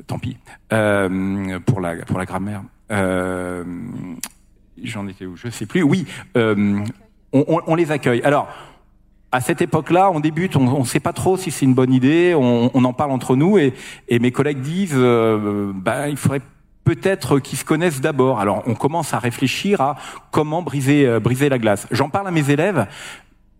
tant 0.09 0.19
pis. 0.19 0.37
Euh, 0.73 1.61
pour 1.61 1.81
la 1.81 1.95
pour 2.05 2.19
la 2.19 2.25
grammaire. 2.25 2.65
Euh, 2.91 3.63
J'en 4.83 5.07
étais 5.07 5.27
où? 5.27 5.37
Je 5.37 5.49
sais 5.49 5.67
plus. 5.67 5.85
Oui, 5.85 6.07
on, 6.35 6.83
on, 7.33 7.61
on 7.65 7.75
les 7.77 7.93
accueille. 7.93 8.21
Alors, 8.23 8.49
à 9.33 9.41
cette 9.41 9.63
époque-là, 9.63 10.11
on 10.11 10.21
débute, 10.21 10.57
on 10.57 10.81
ne 10.81 10.85
sait 10.85 11.01
pas 11.01 11.13
trop 11.13 11.37
si 11.37 11.51
c'est 11.51 11.65
une 11.65 11.75
bonne 11.75 11.93
idée, 11.93 12.35
on, 12.35 12.85
en 12.85 12.93
parle 12.93 13.13
entre 13.13 13.37
nous 13.37 13.59
et, 13.59 13.75
mes 14.11 14.33
collègues 14.33 14.61
disent, 14.61 14.95
euh, 14.95 15.73
bah, 15.75 16.09
il 16.09 16.17
faudrait 16.17 16.41
peut-être 16.85 17.39
qu'ils 17.39 17.59
se 17.59 17.65
connaissent 17.65 18.01
d'abord. 18.01 18.41
Alors 18.41 18.65
on 18.67 18.75
commence 18.75 19.15
à 19.15 19.19
réfléchir 19.19 19.81
à 19.81 19.97
comment 20.33 20.63
briser, 20.63 21.07
euh, 21.07 21.21
briser 21.21 21.49
la 21.49 21.59
glace. 21.59 21.87
J'en 21.93 22.09
parle 22.09 22.27
à 22.27 22.33
mes 22.33 22.51
élèves, 22.51 22.87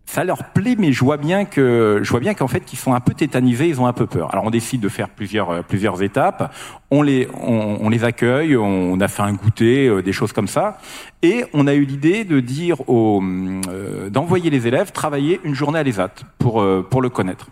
ça 0.05 0.23
leur 0.23 0.43
plaît, 0.51 0.75
mais 0.77 0.91
je 0.91 1.03
vois 1.03 1.17
bien 1.17 1.45
que 1.45 2.01
je 2.03 2.09
vois 2.09 2.19
bien 2.19 2.33
qu'en 2.33 2.47
fait 2.47 2.61
qu'ils 2.61 2.79
sont 2.79 2.93
un 2.93 2.99
peu 2.99 3.13
tétanisés, 3.13 3.67
ils 3.69 3.79
ont 3.79 3.87
un 3.87 3.93
peu 3.93 4.07
peur. 4.07 4.31
Alors 4.33 4.45
on 4.45 4.49
décide 4.49 4.81
de 4.81 4.89
faire 4.89 5.09
plusieurs 5.09 5.49
euh, 5.49 5.61
plusieurs 5.61 6.03
étapes. 6.03 6.53
On 6.89 7.01
les 7.01 7.27
on, 7.39 7.87
les 7.87 8.03
accueille, 8.03 8.57
on, 8.57 8.99
a 8.99 9.07
fait 9.07 9.21
un 9.21 9.33
goûter, 9.33 9.87
euh, 9.87 10.01
des 10.01 10.11
choses 10.11 10.33
comme 10.33 10.49
ça, 10.49 10.79
et 11.21 11.45
on 11.53 11.65
a 11.65 11.73
eu 11.73 11.85
l'idée 11.85 12.25
de 12.25 12.41
dire 12.41 12.89
aux 12.89 13.23
euh, 13.69 14.09
d'envoyer 14.09 14.49
les 14.49 14.67
élèves 14.67 14.91
travailler 14.91 15.39
une 15.43 15.55
journée 15.55 15.79
à 15.79 15.83
l'ESAT 15.83 16.15
pour 16.39 16.65
pour 16.89 17.01
le 17.01 17.09
connaître. 17.09 17.47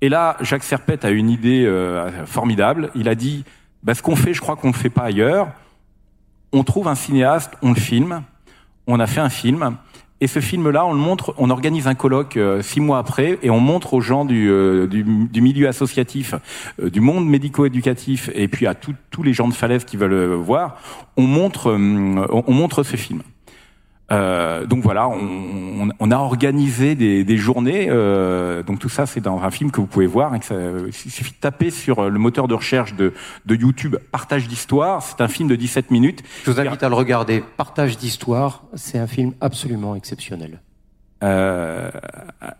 Et 0.00 0.08
là, 0.08 0.36
Jacques 0.40 0.62
Serpette 0.62 1.04
a 1.04 1.10
une 1.10 1.28
idée 1.28 1.68
formidable. 2.26 2.90
Il 2.94 3.08
a 3.08 3.16
dit 3.16 3.44
bah, 3.82 3.94
ce 3.94 4.02
qu'on 4.02 4.14
fait, 4.14 4.34
je 4.34 4.40
crois 4.40 4.54
qu'on 4.54 4.68
ne 4.68 4.72
le 4.72 4.78
fait 4.78 4.90
pas 4.90 5.02
ailleurs. 5.02 5.48
On 6.52 6.62
trouve 6.62 6.86
un 6.86 6.94
cinéaste, 6.94 7.52
on 7.62 7.70
le 7.70 7.80
filme. 7.80 8.22
On 8.86 9.00
a 9.00 9.06
fait 9.06 9.20
un 9.20 9.28
film. 9.28 9.76
Et 10.20 10.26
ce 10.26 10.40
film-là, 10.40 10.84
on 10.84 10.92
le 10.92 10.98
montre, 10.98 11.32
on 11.38 11.48
organise 11.48 11.86
un 11.86 11.94
colloque 11.94 12.36
euh, 12.36 12.60
six 12.60 12.80
mois 12.80 12.98
après, 12.98 13.38
et 13.42 13.50
on 13.50 13.60
montre 13.60 13.94
aux 13.94 14.00
gens 14.00 14.24
du, 14.24 14.50
euh, 14.50 14.88
milieu 15.34 15.68
associatif, 15.68 16.34
euh, 16.82 16.90
du 16.90 17.00
monde 17.00 17.26
médico-éducatif, 17.26 18.28
et 18.34 18.48
puis 18.48 18.66
à 18.66 18.74
tous 18.74 19.22
les 19.22 19.32
gens 19.32 19.46
de 19.46 19.54
Falaise 19.54 19.84
qui 19.84 19.96
veulent 19.96 20.34
voir, 20.34 20.76
on 21.16 21.22
montre, 21.22 21.70
on 21.70 22.52
montre 22.52 22.82
ce 22.82 22.96
film. 22.96 23.22
Euh, 24.10 24.64
donc 24.64 24.82
voilà, 24.82 25.08
on, 25.08 25.90
on, 25.98 26.10
a 26.10 26.16
organisé 26.16 26.94
des, 26.94 27.24
des 27.24 27.36
journées. 27.36 27.88
Euh, 27.90 28.62
donc 28.62 28.78
tout 28.78 28.88
ça, 28.88 29.06
c'est 29.06 29.20
dans 29.20 29.42
un 29.42 29.50
film 29.50 29.70
que 29.70 29.80
vous 29.80 29.86
pouvez 29.86 30.06
voir. 30.06 30.32
Hein, 30.32 30.40
ça, 30.42 30.54
il 30.86 30.92
suffit 30.92 31.32
de 31.32 31.40
taper 31.40 31.70
sur 31.70 32.08
le 32.08 32.18
moteur 32.18 32.48
de 32.48 32.54
recherche 32.54 32.94
de, 32.94 33.12
de 33.44 33.54
YouTube 33.54 33.96
Partage 34.10 34.48
d'histoire. 34.48 35.02
C'est 35.02 35.20
un 35.20 35.28
film 35.28 35.48
de 35.48 35.56
17 35.56 35.90
minutes. 35.90 36.22
Je 36.44 36.50
vous 36.50 36.60
invite 36.60 36.82
à 36.82 36.88
le 36.88 36.94
regarder. 36.94 37.44
Partage 37.56 37.98
d'histoire, 37.98 38.64
c'est 38.74 38.98
un 38.98 39.06
film 39.06 39.34
absolument 39.40 39.94
exceptionnel. 39.94 40.60
Euh, 41.24 41.90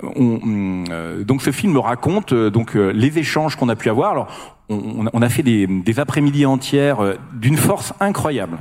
on, 0.02 0.84
euh, 0.90 1.22
donc 1.22 1.42
ce 1.42 1.52
film 1.52 1.76
raconte 1.76 2.32
euh, 2.32 2.50
donc 2.50 2.74
les 2.74 3.18
échanges 3.18 3.54
qu'on 3.54 3.68
a 3.68 3.76
pu 3.76 3.88
avoir. 3.88 4.10
Alors 4.10 4.56
on, 4.68 5.06
on 5.12 5.22
a 5.22 5.28
fait 5.28 5.44
des, 5.44 5.68
des 5.68 6.00
après-midi 6.00 6.44
entières 6.44 6.98
d'une 7.32 7.56
force 7.56 7.92
incroyable 8.00 8.58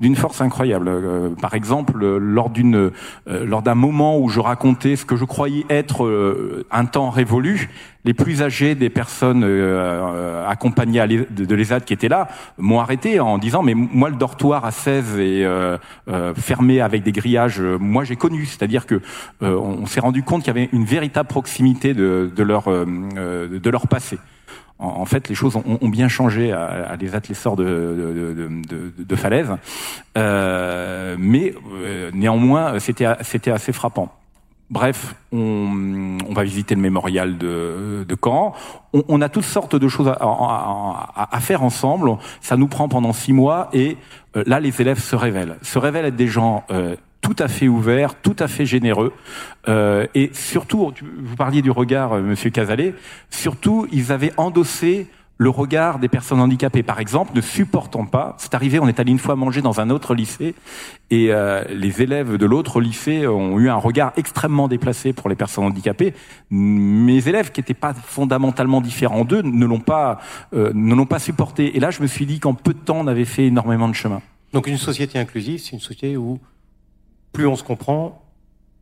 d'une 0.00 0.16
force 0.16 0.40
incroyable. 0.40 0.88
Euh, 0.88 1.30
par 1.30 1.54
exemple, 1.54 2.04
lors 2.04 2.50
d'une, 2.50 2.76
euh, 3.28 3.46
lors 3.46 3.62
d'un 3.62 3.74
moment 3.74 4.18
où 4.18 4.28
je 4.28 4.40
racontais 4.40 4.96
ce 4.96 5.04
que 5.04 5.16
je 5.16 5.24
croyais 5.24 5.64
être 5.70 6.04
euh, 6.04 6.66
un 6.70 6.84
temps 6.84 7.10
révolu, 7.10 7.70
les 8.04 8.14
plus 8.14 8.42
âgés 8.42 8.76
des 8.76 8.90
personnes 8.90 9.42
accompagnées 10.46 11.04
de, 11.28 11.54
l'ESAD 11.56 11.84
qui 11.84 11.92
étaient 11.92 12.08
là 12.08 12.28
m'ont 12.56 12.78
arrêté 12.78 13.18
en 13.18 13.36
disant 13.36 13.64
mais 13.64 13.74
moi 13.74 14.10
le 14.10 14.14
dortoir 14.14 14.64
à 14.64 14.70
16 14.70 15.18
et 15.18 15.44
fermé 16.36 16.80
avec 16.80 17.02
des 17.02 17.10
grillages, 17.10 17.60
moi 17.60 18.04
j'ai 18.04 18.14
connu, 18.14 18.46
c'est-à-dire 18.46 18.86
que 18.86 19.00
on, 19.40 19.86
s'est 19.86 19.98
rendu 19.98 20.22
compte 20.22 20.44
qu'il 20.44 20.54
y 20.54 20.56
avait 20.56 20.68
une 20.72 20.84
véritable 20.84 21.28
proximité 21.28 21.94
de 21.94 22.42
leur 22.44 23.88
passé 23.88 24.20
en, 24.78 25.04
fait, 25.06 25.28
les 25.28 25.34
choses 25.34 25.56
ont, 25.56 25.78
ont 25.80 25.88
bien 25.88 26.08
changé 26.08 26.52
à, 26.52 26.90
à 26.90 26.96
des 26.96 27.14
athlètes 27.14 27.42
de, 27.56 27.64
de, 27.64 28.62
de, 28.68 29.04
de, 29.04 29.16
falaise, 29.16 29.50
euh, 30.18 31.16
mais 31.18 31.54
euh, 31.72 32.10
néanmoins, 32.12 32.78
c'était 32.78 33.06
c'était 33.22 33.50
assez 33.50 33.72
frappant. 33.72 34.12
Bref, 34.68 35.14
on, 35.32 36.18
on, 36.28 36.34
va 36.34 36.42
visiter 36.42 36.74
le 36.74 36.80
mémorial 36.80 37.38
de, 37.38 38.04
de 38.06 38.16
Caen. 38.22 38.52
On, 38.92 39.04
on, 39.06 39.20
a 39.20 39.28
toutes 39.28 39.44
sortes 39.44 39.76
de 39.76 39.86
choses 39.86 40.08
à, 40.08 40.18
à, 40.20 41.28
à, 41.30 41.40
faire 41.40 41.62
ensemble. 41.62 42.16
Ça 42.40 42.56
nous 42.56 42.66
prend 42.66 42.88
pendant 42.88 43.12
six 43.12 43.32
mois 43.32 43.68
et 43.72 43.96
euh, 44.36 44.42
là, 44.44 44.58
les 44.58 44.80
élèves 44.80 44.98
se 44.98 45.14
révèlent, 45.14 45.56
se 45.62 45.78
révèlent 45.78 46.06
être 46.06 46.16
des 46.16 46.26
gens 46.26 46.64
euh, 46.72 46.96
tout 47.20 47.36
à 47.38 47.48
fait 47.48 47.68
ouvert, 47.68 48.14
tout 48.20 48.36
à 48.38 48.48
fait 48.48 48.66
généreux, 48.66 49.12
euh, 49.68 50.06
et 50.14 50.30
surtout, 50.32 50.92
vous 51.18 51.36
parliez 51.36 51.62
du 51.62 51.70
regard, 51.70 52.14
euh, 52.14 52.22
Monsieur 52.22 52.50
Casalet, 52.50 52.94
surtout, 53.30 53.86
ils 53.92 54.12
avaient 54.12 54.32
endossé 54.36 55.08
le 55.38 55.50
regard 55.50 55.98
des 55.98 56.08
personnes 56.08 56.40
handicapées, 56.40 56.82
par 56.82 56.98
exemple, 56.98 57.32
ne 57.34 57.40
supportant 57.40 58.06
pas. 58.06 58.36
C'est 58.38 58.54
arrivé, 58.54 58.78
on 58.78 58.88
est 58.88 58.98
allé 59.00 59.12
une 59.12 59.18
fois 59.18 59.36
manger 59.36 59.60
dans 59.60 59.80
un 59.80 59.90
autre 59.90 60.14
lycée, 60.14 60.54
et 61.10 61.28
euh, 61.30 61.62
les 61.68 62.00
élèves 62.02 62.36
de 62.36 62.46
l'autre 62.46 62.80
lycée 62.80 63.26
ont 63.26 63.58
eu 63.58 63.68
un 63.68 63.76
regard 63.76 64.12
extrêmement 64.16 64.66
déplacé 64.66 65.12
pour 65.12 65.28
les 65.28 65.36
personnes 65.36 65.64
handicapées. 65.64 66.14
Mes 66.50 67.28
élèves, 67.28 67.52
qui 67.52 67.60
n'étaient 67.60 67.74
pas 67.74 67.92
fondamentalement 67.92 68.80
différents 68.80 69.24
d'eux, 69.24 69.42
ne 69.42 69.66
l'ont 69.66 69.80
pas, 69.80 70.20
euh, 70.54 70.72
ne 70.74 70.94
l'ont 70.94 71.06
pas 71.06 71.18
supporté. 71.18 71.76
Et 71.76 71.80
là, 71.80 71.90
je 71.90 72.00
me 72.00 72.06
suis 72.06 72.24
dit 72.24 72.40
qu'en 72.40 72.54
peu 72.54 72.72
de 72.72 72.78
temps, 72.78 72.98
on 73.00 73.06
avait 73.06 73.26
fait 73.26 73.46
énormément 73.46 73.88
de 73.88 73.94
chemin. 73.94 74.22
Donc, 74.52 74.68
une 74.68 74.78
société 74.78 75.18
inclusive, 75.18 75.60
c'est 75.60 75.72
une 75.72 75.80
société 75.80 76.16
où 76.16 76.38
plus 77.32 77.46
on 77.46 77.56
se 77.56 77.64
comprend 77.64 78.22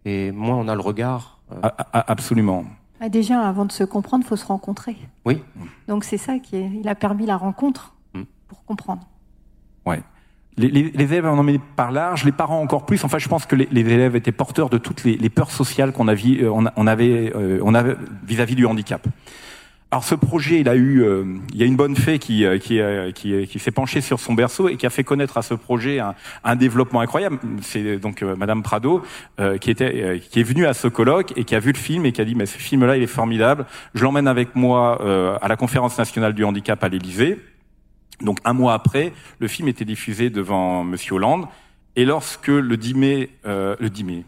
et 0.04 0.32
moins 0.32 0.56
on 0.56 0.68
a 0.68 0.74
le 0.74 0.80
regard. 0.80 1.38
Euh... 1.52 1.68
Absolument. 1.92 2.64
Ah, 3.00 3.08
déjà, 3.08 3.40
avant 3.40 3.64
de 3.64 3.72
se 3.72 3.84
comprendre, 3.84 4.24
il 4.24 4.28
faut 4.28 4.36
se 4.36 4.46
rencontrer. 4.46 4.96
Oui. 5.24 5.42
Donc 5.88 6.04
c'est 6.04 6.16
ça 6.16 6.38
qui 6.38 6.56
est, 6.56 6.70
il 6.80 6.88
a 6.88 6.94
permis 6.94 7.26
la 7.26 7.36
rencontre 7.36 7.94
mm. 8.14 8.22
pour 8.48 8.64
comprendre. 8.64 9.02
Ouais. 9.84 10.02
Les, 10.56 10.68
les, 10.68 10.90
les, 10.90 11.04
élèves 11.04 11.26
en 11.26 11.36
emmené 11.36 11.60
par 11.74 11.90
large, 11.90 12.24
les 12.24 12.32
parents 12.32 12.60
encore 12.60 12.86
plus. 12.86 13.02
Enfin, 13.04 13.18
je 13.18 13.28
pense 13.28 13.44
que 13.44 13.56
les, 13.56 13.68
les 13.72 13.80
élèves 13.80 14.14
étaient 14.14 14.32
porteurs 14.32 14.70
de 14.70 14.78
toutes 14.78 15.02
les, 15.02 15.28
peurs 15.28 15.50
sociales 15.50 15.92
qu'on 15.92 16.06
avait, 16.06 16.46
on, 16.46 16.64
on 16.76 16.86
avait, 16.86 17.32
euh, 17.34 17.58
on 17.64 17.74
avait 17.74 17.96
vis-à-vis 18.24 18.54
-vis 18.54 18.56
du 18.56 18.66
handicap. 18.66 19.04
Alors 19.94 20.02
ce 20.02 20.16
projet, 20.16 20.58
il 20.58 20.68
a 20.68 20.74
eu, 20.74 21.04
euh, 21.04 21.22
il 21.52 21.56
y 21.56 21.62
a 21.62 21.66
une 21.66 21.76
bonne 21.76 21.94
fée 21.94 22.18
qui 22.18 22.44
euh, 22.44 22.58
qui, 22.58 22.80
euh, 22.80 23.12
qui, 23.12 23.46
qui 23.46 23.58
s'est 23.60 23.70
penchée 23.70 24.00
sur 24.00 24.18
son 24.18 24.34
berceau 24.34 24.68
et 24.68 24.76
qui 24.76 24.86
a 24.86 24.90
fait 24.90 25.04
connaître 25.04 25.38
à 25.38 25.42
ce 25.42 25.54
projet 25.54 26.00
un, 26.00 26.16
un 26.42 26.56
développement 26.56 26.98
incroyable. 26.98 27.38
C'est 27.62 27.98
donc 27.98 28.22
Madame 28.22 28.64
Prado 28.64 29.02
qui 29.60 29.70
était 29.70 30.18
qui 30.18 30.40
est 30.40 30.42
venue 30.42 30.66
à 30.66 30.74
ce 30.74 30.88
colloque 30.88 31.32
et 31.36 31.44
qui 31.44 31.54
a 31.54 31.60
vu 31.60 31.70
le 31.70 31.78
film 31.78 32.06
et 32.06 32.10
qui 32.10 32.20
a 32.20 32.24
dit 32.24 32.34
mais 32.34 32.46
ce 32.46 32.58
film-là 32.58 32.96
il 32.96 33.04
est 33.04 33.06
formidable. 33.06 33.66
Je 33.94 34.02
l'emmène 34.02 34.26
avec 34.26 34.56
moi 34.56 35.00
à 35.40 35.46
la 35.46 35.54
conférence 35.54 35.96
nationale 35.96 36.32
du 36.32 36.42
handicap 36.42 36.82
à 36.82 36.88
l'Élysée. 36.88 37.38
Donc 38.20 38.38
un 38.44 38.52
mois 38.52 38.74
après, 38.74 39.12
le 39.38 39.46
film 39.46 39.68
était 39.68 39.84
diffusé 39.84 40.28
devant 40.28 40.82
Monsieur 40.82 41.14
Hollande. 41.14 41.46
Et 41.94 42.04
lorsque 42.04 42.48
le 42.48 42.76
10 42.76 42.94
mai, 42.94 43.30
le 43.44 43.88
10 43.88 44.02
mai, 44.02 44.24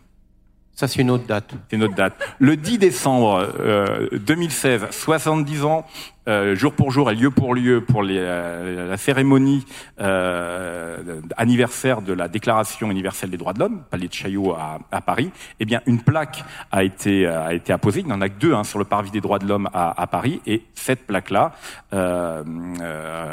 ça, 0.77 0.87
c'est 0.87 1.01
une 1.01 1.11
autre 1.11 1.27
date. 1.27 1.55
C'est 1.71 1.77
une 1.77 1.85
autre 1.85 1.95
date. 1.95 2.13
Le 2.39 2.55
10 2.55 2.77
décembre 2.77 3.51
euh, 3.59 4.09
2016, 4.13 4.89
70 4.91 5.65
ans, 5.65 5.87
euh, 6.29 6.55
jour 6.55 6.73
pour 6.73 6.91
jour 6.91 7.11
et 7.11 7.15
lieu 7.15 7.31
pour 7.31 7.55
lieu 7.55 7.81
pour 7.81 8.03
les, 8.03 8.19
euh, 8.19 8.89
la 8.89 8.97
cérémonie 8.97 9.65
euh, 10.01 11.21
anniversaire 11.37 12.03
de 12.03 12.13
la 12.13 12.29
Déclaration 12.29 12.91
universelle 12.91 13.31
des 13.31 13.37
droits 13.37 13.53
de 13.53 13.61
l'homme, 13.61 13.83
palais 13.91 14.09
de 14.09 14.13
Chaillot 14.13 14.53
à, 14.53 14.81
à, 14.91 15.01
Paris. 15.01 15.31
Eh 15.61 15.65
bien, 15.65 15.83
une 15.87 16.01
plaque 16.01 16.45
a 16.73 16.85
été 16.85 17.27
a 17.27 17.55
été 17.55 17.73
apposée. 17.73 18.01
Il 18.01 18.07
n'y 18.07 18.13
en 18.13 18.21
a 18.21 18.29
que 18.29 18.39
deux 18.39 18.55
hein, 18.55 18.65
sur 18.65 18.79
le 18.79 18.85
parvis 18.85 19.11
des 19.11 19.21
droits 19.21 19.39
de 19.39 19.47
l'homme 19.47 19.69
à, 19.73 20.01
à, 20.01 20.07
Paris, 20.07 20.41
et 20.47 20.65
cette 20.75 21.07
plaque-là 21.07 21.53
euh, 21.93 22.43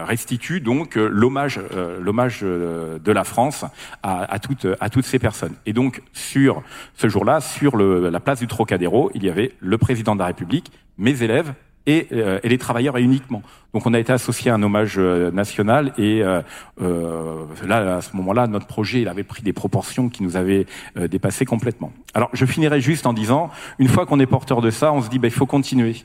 restitue 0.06 0.60
donc 0.60 0.96
l'hommage 0.96 1.60
l'hommage 2.02 2.42
de 2.42 3.12
la 3.12 3.24
France 3.24 3.66
à, 4.04 4.32
à, 4.34 4.40
toutes 4.40 4.68
à 4.80 4.90
toutes 4.90 5.06
ces 5.06 5.20
personnes. 5.20 5.56
Et 5.66 5.74
donc 5.74 6.02
sur 6.14 6.64
ce 6.96 7.08
jour-là, 7.08 7.42
sur 7.42 7.76
le, 7.76 8.10
la 8.10 8.20
place 8.20 8.40
du 8.40 8.48
Trocadéro, 8.48 9.12
il 9.14 9.24
y 9.24 9.30
avait 9.30 9.54
le 9.60 9.78
président 9.78 10.14
de 10.16 10.20
la 10.20 10.28
République, 10.28 10.72
mes 10.98 11.24
élèves 11.24 11.54
et, 11.86 12.08
et 12.44 12.50
les 12.50 12.58
travailleurs 12.58 12.98
uniquement. 12.98 13.42
Donc 13.74 13.86
on 13.86 13.94
a 13.94 14.00
été 14.00 14.14
associé 14.14 14.52
à 14.52 14.56
un 14.56 14.64
hommage 14.64 14.98
national 15.00 15.94
et 15.98 16.22
là 16.22 17.96
à 17.96 18.02
ce 18.02 18.16
moment-là 18.16 18.48
notre 18.48 18.68
projet 18.68 19.08
avait 19.08 19.24
pris 19.24 19.42
des 19.42 19.52
proportions 19.52 20.10
qui 20.10 20.22
nous 20.22 20.38
avaient 20.38 20.68
dépassé 20.96 21.46
complètement. 21.46 21.92
Alors 22.14 22.30
je 22.34 22.46
finirai 22.46 22.82
juste 22.82 23.08
en 23.08 23.14
disant 23.14 23.50
une 23.80 23.88
fois 23.88 24.06
qu'on 24.06 24.20
est 24.20 24.28
porteur 24.28 24.62
de 24.62 24.70
ça, 24.70 24.94
on 24.94 25.02
se 25.02 25.10
dit 25.10 25.18
bah, 25.18 25.28
il 25.28 25.34
faut 25.34 25.48
continuer. 25.48 25.96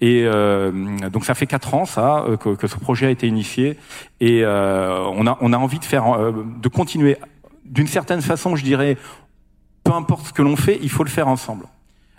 Et 0.00 0.24
donc 1.12 1.24
ça 1.24 1.34
fait 1.34 1.46
quatre 1.46 1.74
ans 1.74 1.84
que, 2.36 2.66
ce 2.66 2.76
projet 2.76 3.06
a 3.06 3.10
été 3.10 3.26
initié 3.26 3.76
et 4.20 4.44
on 4.46 5.26
a 5.26 5.36
on 5.40 5.52
a 5.52 5.58
envie 5.58 5.80
de 5.80 5.84
faire 5.84 6.32
de 6.32 6.68
continuer 6.68 7.16
d'une 7.70 7.86
certaine 7.86 8.22
façon, 8.22 8.56
je 8.56 8.64
dirais 8.64 8.96
peu 9.84 9.92
importe 9.92 10.26
ce 10.26 10.32
que 10.32 10.42
l'on 10.42 10.56
fait, 10.56 10.78
il 10.82 10.90
faut 10.90 11.04
le 11.04 11.10
faire 11.10 11.28
ensemble. 11.28 11.66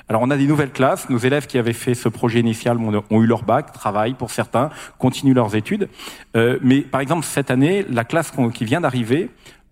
Alors 0.09 0.21
on 0.21 0.29
a 0.29 0.37
des 0.37 0.47
nouvelles 0.47 0.71
classes, 0.71 1.09
nos 1.09 1.17
élèves 1.17 1.47
qui 1.47 1.57
avaient 1.57 1.73
fait 1.73 1.93
ce 1.93 2.07
projet 2.07 2.39
initial 2.39 2.77
ont, 2.77 3.21
eu 3.21 3.25
leur 3.25 3.43
bac, 3.43 3.73
travaillent 3.73 4.13
pour 4.13 4.31
certains, 4.31 4.69
continuent 4.99 5.33
leurs 5.33 5.55
études. 5.55 5.89
Euh, 6.37 6.57
mais 6.61 6.81
par 6.81 7.01
exemple 7.01 7.25
cette 7.25 7.51
année, 7.51 7.85
la 7.89 8.05
classe 8.05 8.31
qui 8.53 8.63
vient 8.63 8.79
d'arriver, 8.79 9.29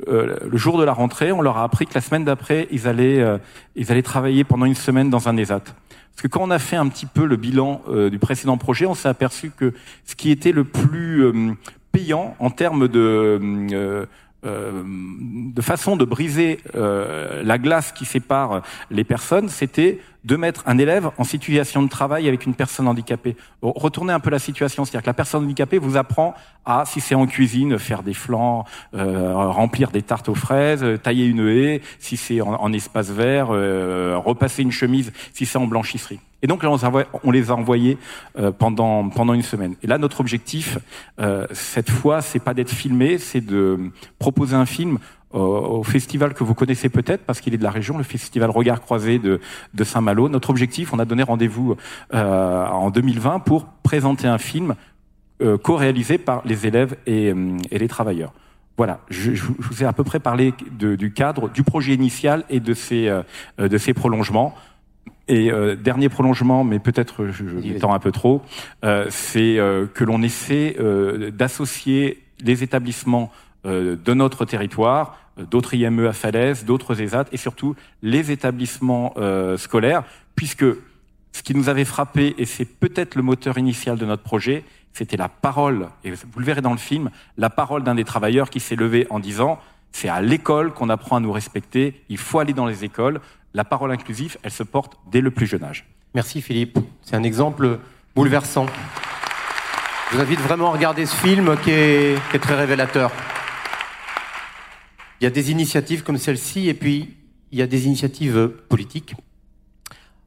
euh, 0.09 0.35
le 0.45 0.57
jour 0.57 0.77
de 0.77 0.83
la 0.83 0.91
rentrée, 0.91 1.31
on 1.31 1.41
leur 1.41 1.57
a 1.57 1.63
appris 1.63 1.85
que 1.85 1.93
la 1.95 2.01
semaine 2.01 2.25
d'après, 2.25 2.67
ils 2.69 2.85
allaient, 2.85 3.21
euh, 3.21 3.37
ils 3.77 3.93
allaient 3.93 4.01
travailler 4.01 4.43
pendant 4.43 4.65
une 4.65 4.75
semaine 4.75 5.09
dans 5.09 5.29
un 5.29 5.37
ESAT. 5.37 5.61
Parce 5.61 6.21
que 6.21 6.27
quand 6.27 6.41
on 6.43 6.51
a 6.51 6.59
fait 6.59 6.75
un 6.75 6.87
petit 6.89 7.05
peu 7.05 7.25
le 7.25 7.35
bilan 7.35 7.81
du 8.09 8.19
précédent 8.19 8.57
projet, 8.57 8.85
on 8.85 8.93
s'est 8.93 9.09
aperçu 9.09 9.51
que 9.51 9.73
ce 10.05 10.15
qui 10.15 10.31
était 10.31 10.53
le 10.53 10.63
plus 10.63 11.29
payant 11.91 12.37
en 12.39 12.49
termes 12.49 12.87
de 12.87 14.07
euh, 14.45 14.83
de 14.85 15.61
façon 15.61 15.95
de 15.95 16.05
briser 16.05 16.59
euh, 16.75 17.41
la 17.43 17.57
glace 17.57 17.91
qui 17.91 18.05
sépare 18.05 18.61
les 18.91 19.03
personnes, 19.03 19.49
c'était 19.49 19.99
de 20.25 20.35
mettre 20.35 20.63
un 20.65 20.77
élève 20.77 21.11
en 21.17 21.23
situation 21.23 21.81
de 21.81 21.87
travail 21.87 22.27
avec 22.27 22.45
une 22.45 22.53
personne 22.53 22.87
handicapée. 22.87 23.37
Retournez 23.61 24.11
un 24.11 24.19
peu 24.19 24.29
la 24.29 24.39
situation, 24.39 24.83
c'est-à-dire 24.83 25.03
que 25.03 25.09
la 25.09 25.13
personne 25.13 25.43
handicapée 25.43 25.77
vous 25.77 25.95
apprend 25.95 26.33
à, 26.65 26.83
si 26.85 26.99
c'est 26.99 27.15
en 27.15 27.27
cuisine, 27.27 27.77
faire 27.77 28.03
des 28.03 28.13
flancs, 28.13 28.65
euh, 28.95 29.33
remplir 29.35 29.91
des 29.91 30.01
tartes 30.01 30.27
aux 30.27 30.35
fraises, 30.35 30.83
tailler 31.03 31.25
une 31.25 31.47
haie, 31.47 31.81
si 31.99 32.17
c'est 32.17 32.41
en, 32.41 32.73
espace 32.73 33.11
vert, 33.11 33.47
repasser 33.47 34.63
une 34.63 34.71
chemise, 34.71 35.13
si 35.33 35.45
c'est 35.45 35.57
en 35.57 35.67
blanchisserie. 35.67 36.19
Et 36.45 36.47
donc 36.47 36.63
on, 37.23 37.31
les 37.31 37.49
a 37.49 37.55
envoyés 37.55 37.97
euh, 38.37 38.51
pendant 38.51 39.09
pendant 39.09 39.33
une 39.33 39.41
semaine. 39.41 39.75
Et 39.81 39.87
là, 39.87 39.97
notre 39.97 40.19
objectif, 40.19 40.77
euh, 41.19 41.47
cette 41.51 41.89
fois, 41.89 42.21
c'est 42.21 42.39
pas 42.39 42.53
d'être 42.53 42.69
filmé, 42.69 43.17
c'est 43.17 43.41
de 43.41 43.91
proposer 44.19 44.55
un 44.55 44.67
film 44.67 44.99
au 45.39 45.83
festival 45.83 46.33
que 46.33 46.43
vous 46.43 46.53
connaissez 46.53 46.89
peut-être 46.89 47.23
parce 47.25 47.41
qu'il 47.41 47.53
est 47.53 47.57
de 47.57 47.63
la 47.63 47.71
région, 47.71 47.97
le 47.97 48.03
festival 48.03 48.49
Regard 48.49 48.81
Croisé 48.81 49.19
de, 49.19 49.39
de 49.73 49.83
Saint-Malo. 49.83 50.29
Notre 50.29 50.49
objectif, 50.49 50.93
on 50.93 50.99
a 50.99 51.05
donné 51.05 51.23
rendez-vous 51.23 51.75
euh, 52.13 52.67
en 52.67 52.89
2020 52.89 53.39
pour 53.39 53.65
présenter 53.83 54.27
un 54.27 54.37
film 54.37 54.75
euh, 55.41 55.57
co-réalisé 55.57 56.17
par 56.17 56.41
les 56.45 56.65
élèves 56.65 56.95
et, 57.05 57.33
et 57.71 57.79
les 57.79 57.87
travailleurs. 57.87 58.33
Voilà, 58.77 58.99
je, 59.09 59.33
je, 59.33 59.45
vous 59.45 59.83
ai 59.83 59.85
à 59.85 59.93
peu 59.93 60.03
près 60.03 60.19
parlé 60.19 60.53
de, 60.71 60.95
du 60.95 61.13
cadre, 61.13 61.49
du 61.49 61.63
projet 61.63 61.93
initial 61.93 62.43
et 62.49 62.59
de 62.59 62.73
ses, 62.73 63.09
de 63.57 63.77
ses 63.77 63.93
prolongements. 63.93 64.53
Et 65.27 65.51
euh, 65.51 65.75
dernier 65.75 66.09
prolongement, 66.09 66.63
mais 66.63 66.77
peut-être 66.77 67.27
je, 67.27 67.45
je 67.47 67.85
un 67.85 67.99
peu 67.99 68.11
trop, 68.11 68.43
euh, 68.83 69.07
c'est 69.09 69.57
euh, 69.57 69.87
que 69.87 70.03
l'on 70.03 70.21
essaie 70.21 70.75
euh, 70.79 71.31
d'associer 71.31 72.23
les 72.41 72.63
établissements 72.63 73.31
de 73.67 74.13
notre 74.13 74.45
territoire, 74.45 75.17
d'autres 75.37 75.73
IME 75.73 76.07
à 76.07 76.13
Falaise, 76.13 76.65
d'autres 76.65 77.01
ESAT, 77.01 77.25
et 77.31 77.37
surtout 77.37 77.75
les 78.01 78.31
établissements 78.31 79.13
scolaires, 79.57 80.03
puisque 80.35 80.65
ce 81.31 81.43
qui 81.43 81.53
nous 81.53 81.67
avait 81.67 81.85
frappé, 81.85 82.33
et 82.37 82.45
c'est 82.45 82.65
peut-être 82.65 83.15
le 83.15 83.21
moteur 83.21 83.57
initial 83.57 83.97
de 83.97 84.05
notre 84.05 84.23
projet, 84.23 84.63
c'était 84.93 85.17
la 85.17 85.27
parole, 85.27 85.89
et 86.05 86.11
vous 86.11 86.39
le 86.39 86.45
verrez 86.45 86.61
dans 86.61 86.71
le 86.71 86.77
film, 86.77 87.09
la 87.37 87.49
parole 87.49 87.83
d'un 87.83 87.95
des 87.95 88.05
travailleurs 88.05 88.49
qui 88.49 88.61
s'est 88.61 88.77
levé 88.77 89.05
en 89.09 89.19
disant 89.19 89.59
c'est 89.91 90.09
à 90.09 90.21
l'école 90.21 90.73
qu'on 90.73 90.89
apprend 90.89 91.17
à 91.17 91.19
nous 91.19 91.31
respecter, 91.31 92.01
il 92.09 92.17
faut 92.17 92.39
aller 92.39 92.53
dans 92.53 92.65
les 92.65 92.83
écoles, 92.83 93.19
la 93.53 93.63
parole 93.63 93.91
inclusive, 93.91 94.37
elle 94.43 94.51
se 94.51 94.63
porte 94.63 94.97
dès 95.11 95.21
le 95.21 95.31
plus 95.31 95.47
jeune 95.47 95.63
âge. 95.63 95.85
Merci 96.13 96.41
Philippe. 96.41 96.79
C'est 97.01 97.15
un 97.15 97.23
exemple 97.23 97.79
bouleversant. 98.15 98.67
Je 100.11 100.15
vous 100.15 100.21
invite 100.21 100.39
vraiment 100.39 100.69
à 100.69 100.73
regarder 100.73 101.05
ce 101.05 101.15
film 101.15 101.57
qui 101.63 101.71
est, 101.71 102.17
très 102.39 102.55
révélateur. 102.55 103.11
Il 105.19 105.23
y 105.23 105.27
a 105.27 105.29
des 105.29 105.51
initiatives 105.51 106.03
comme 106.03 106.17
celle-ci 106.17 106.67
et 106.67 106.73
puis 106.73 107.15
il 107.51 107.59
y 107.59 107.61
a 107.61 107.67
des 107.67 107.85
initiatives 107.85 108.51
politiques. 108.69 109.15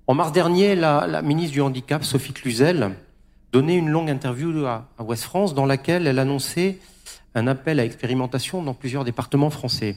En 0.07 0.15
mars 0.15 0.33
dernier, 0.33 0.75
la, 0.75 1.21
ministre 1.23 1.53
du 1.53 1.61
Handicap, 1.61 2.03
Sophie 2.03 2.33
Cluzel, 2.33 2.97
donnait 3.53 3.77
une 3.77 3.91
longue 3.91 4.09
interview 4.09 4.65
à, 4.65 4.89
à 4.97 5.03
West 5.03 5.25
France 5.25 5.55
dans 5.55 5.67
laquelle 5.67 6.07
elle 6.07 6.19
annonçait 6.19 6.79
un 7.35 7.47
appel 7.47 7.81
à 7.81 7.85
expérimentation 7.85 8.63
dans 8.63 8.75
plusieurs 8.75 9.05
départements 9.05 9.51
français 9.51 9.97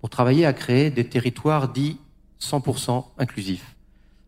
pour 0.00 0.10
travailler 0.10 0.46
à 0.46 0.52
créer 0.52 0.90
des 0.90 1.04
territoires 1.08 1.68
dits 1.68 1.98
100% 2.40 3.04
inclusif. 3.18 3.74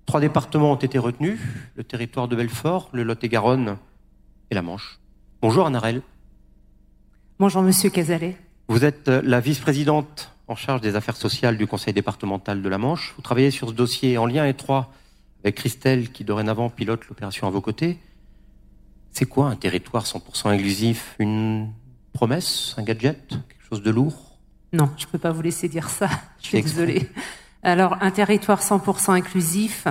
Trois 0.06 0.20
départements 0.20 0.72
ont 0.72 0.76
été 0.76 0.98
retenus, 0.98 1.40
le 1.74 1.84
territoire 1.84 2.28
de 2.28 2.36
Belfort, 2.36 2.88
le 2.92 3.02
Lot-et-Garonne 3.02 3.76
et 4.50 4.54
la 4.54 4.62
Manche. 4.62 5.00
Bonjour 5.42 5.66
Anarel. 5.66 6.02
Bonjour 7.38 7.62
Monsieur 7.62 7.90
Cazalet. 7.90 8.36
Vous 8.68 8.84
êtes 8.84 9.08
euh, 9.08 9.22
la 9.24 9.40
vice-présidente 9.40 10.32
en 10.48 10.56
charge 10.56 10.80
des 10.80 10.96
affaires 10.96 11.16
sociales 11.16 11.56
du 11.56 11.66
Conseil 11.66 11.94
départemental 11.94 12.62
de 12.62 12.68
la 12.68 12.78
Manche. 12.78 13.14
Vous 13.16 13.22
travaillez 13.22 13.50
sur 13.50 13.68
ce 13.68 13.74
dossier 13.74 14.18
en 14.18 14.26
lien 14.26 14.44
étroit 14.44 14.90
avec 15.44 15.54
Christelle 15.54 16.10
qui 16.10 16.24
dorénavant 16.24 16.68
pilote 16.68 17.06
l'opération 17.08 17.46
à 17.46 17.50
vos 17.50 17.60
côtés. 17.60 17.98
C'est 19.12 19.26
quoi 19.26 19.46
un 19.46 19.56
territoire 19.56 20.04
100% 20.04 20.48
inclusif? 20.48 21.14
Une 21.18 21.72
promesse? 22.12 22.74
Un 22.76 22.82
gadget? 22.82 23.28
Quelque 23.28 23.68
chose 23.68 23.82
de 23.82 23.90
lourd? 23.90 24.38
Non, 24.72 24.90
je 24.96 25.06
ne 25.06 25.10
peux 25.10 25.18
pas 25.18 25.30
vous 25.30 25.42
laisser 25.42 25.68
dire 25.68 25.88
ça. 25.88 26.08
Je 26.42 26.48
suis 26.48 26.62
désolée. 26.62 27.08
Alors, 27.62 27.96
un 28.00 28.10
territoire 28.10 28.62
100% 28.62 29.12
inclusif, 29.12 29.86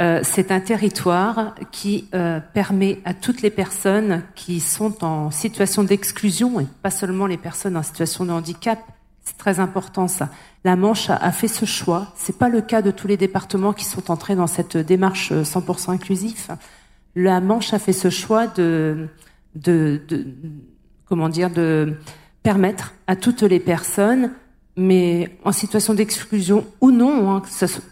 euh, 0.00 0.20
c'est 0.22 0.52
un 0.52 0.60
territoire 0.60 1.54
qui 1.72 2.08
euh, 2.14 2.38
permet 2.54 3.00
à 3.04 3.14
toutes 3.14 3.42
les 3.42 3.50
personnes 3.50 4.22
qui 4.36 4.60
sont 4.60 5.04
en 5.04 5.32
situation 5.32 5.82
d'exclusion, 5.82 6.60
et 6.60 6.66
pas 6.82 6.90
seulement 6.90 7.26
les 7.26 7.36
personnes 7.36 7.76
en 7.76 7.82
situation 7.82 8.24
de 8.24 8.30
handicap, 8.30 8.78
c'est 9.24 9.36
très 9.36 9.58
important 9.58 10.06
ça. 10.06 10.30
La 10.64 10.76
Manche 10.76 11.10
a, 11.10 11.32
fait 11.32 11.48
ce 11.48 11.64
choix. 11.64 12.12
C'est 12.16 12.38
pas 12.38 12.48
le 12.48 12.60
cas 12.60 12.80
de 12.80 12.90
tous 12.90 13.08
les 13.08 13.16
départements 13.16 13.72
qui 13.72 13.84
sont 13.84 14.10
entrés 14.10 14.36
dans 14.36 14.46
cette 14.46 14.76
démarche 14.76 15.32
100% 15.32 15.90
euh, 15.90 15.92
inclusif. 15.92 16.50
La 17.14 17.40
Manche 17.40 17.74
a 17.74 17.78
fait 17.78 17.92
ce 17.92 18.08
choix 18.10 18.46
de 18.46 19.08
comment 21.06 21.28
dire, 21.28 21.50
de 21.50 21.94
permettre 22.42 22.94
à 23.06 23.16
toutes 23.16 23.42
les 23.42 23.60
personnes 23.60 24.30
mais 24.78 25.36
en 25.44 25.50
situation 25.50 25.92
d'exclusion 25.92 26.64
ou 26.80 26.92
non, 26.92 27.32
hein, 27.32 27.42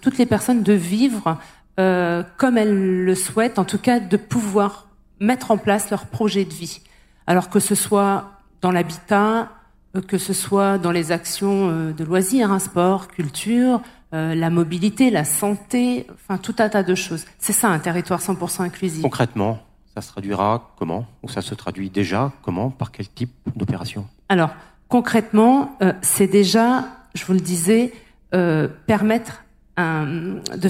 toutes 0.01 0.19
les 0.19 0.25
personnes 0.25 0.63
de 0.63 0.73
vivre 0.73 1.37
euh, 1.79 2.23
comme 2.37 2.59
elles 2.59 3.05
le 3.05 3.15
souhaitent, 3.15 3.59
en 3.59 3.65
tout 3.65 3.79
cas 3.79 4.01
de 4.01 4.17
pouvoir 4.17 4.89
mettre 5.21 5.51
en 5.51 5.59
place 5.59 5.91
leur 5.91 6.07
projet 6.07 6.45
de 6.45 6.53
vie. 6.53 6.81
Alors 7.27 7.49
que 7.51 7.61
ce 7.61 7.75
soit 7.75 8.31
dans 8.61 8.71
l'habitat, 8.71 9.51
euh, 9.97 10.01
que 10.01 10.19
ce 10.19 10.33
soit 10.33 10.79
dans 10.79 10.93
les 10.93 11.13
actions 11.13 11.71
euh, 11.71 11.93
de 11.93 12.05
loisirs, 12.05 12.51
hein, 12.51 12.59
sport, 12.59 13.09
culture, 13.09 13.81
euh, 14.15 14.35
la 14.35 14.51
mobilité, 14.51 15.11
la 15.11 15.25
santé, 15.25 16.07
enfin 16.15 16.39
tout 16.39 16.57
un 16.59 16.69
tas 16.69 16.83
de 16.83 16.95
choses. 16.95 17.25
C'est 17.39 17.53
ça 17.53 17.69
un 17.69 17.79
territoire 17.79 18.21
100% 18.21 18.63
inclusif. 18.63 19.03
Concrètement, 19.03 19.59
ça 19.95 20.01
se 20.01 20.09
traduira 20.09 20.75
comment? 20.79 21.07
Ou 21.23 21.29
ça 21.29 21.43
se 21.43 21.55
traduit 21.55 21.91
déjà 21.91 22.33
comment? 22.43 22.71
Par 22.71 22.93
quel 22.93 23.09
type 23.09 23.33
d'opération? 23.57 24.07
Alors, 24.29 24.51
Concrètement, 24.89 25.77
euh, 25.83 25.93
c'est 26.01 26.29
déjà, 26.29 26.85
je 27.15 27.25
vous 27.25 27.33
le 27.33 27.41
disais, 27.41 27.93
euh, 28.35 28.69
permettre 28.87 29.45
un, 29.77 30.37
de, 30.57 30.69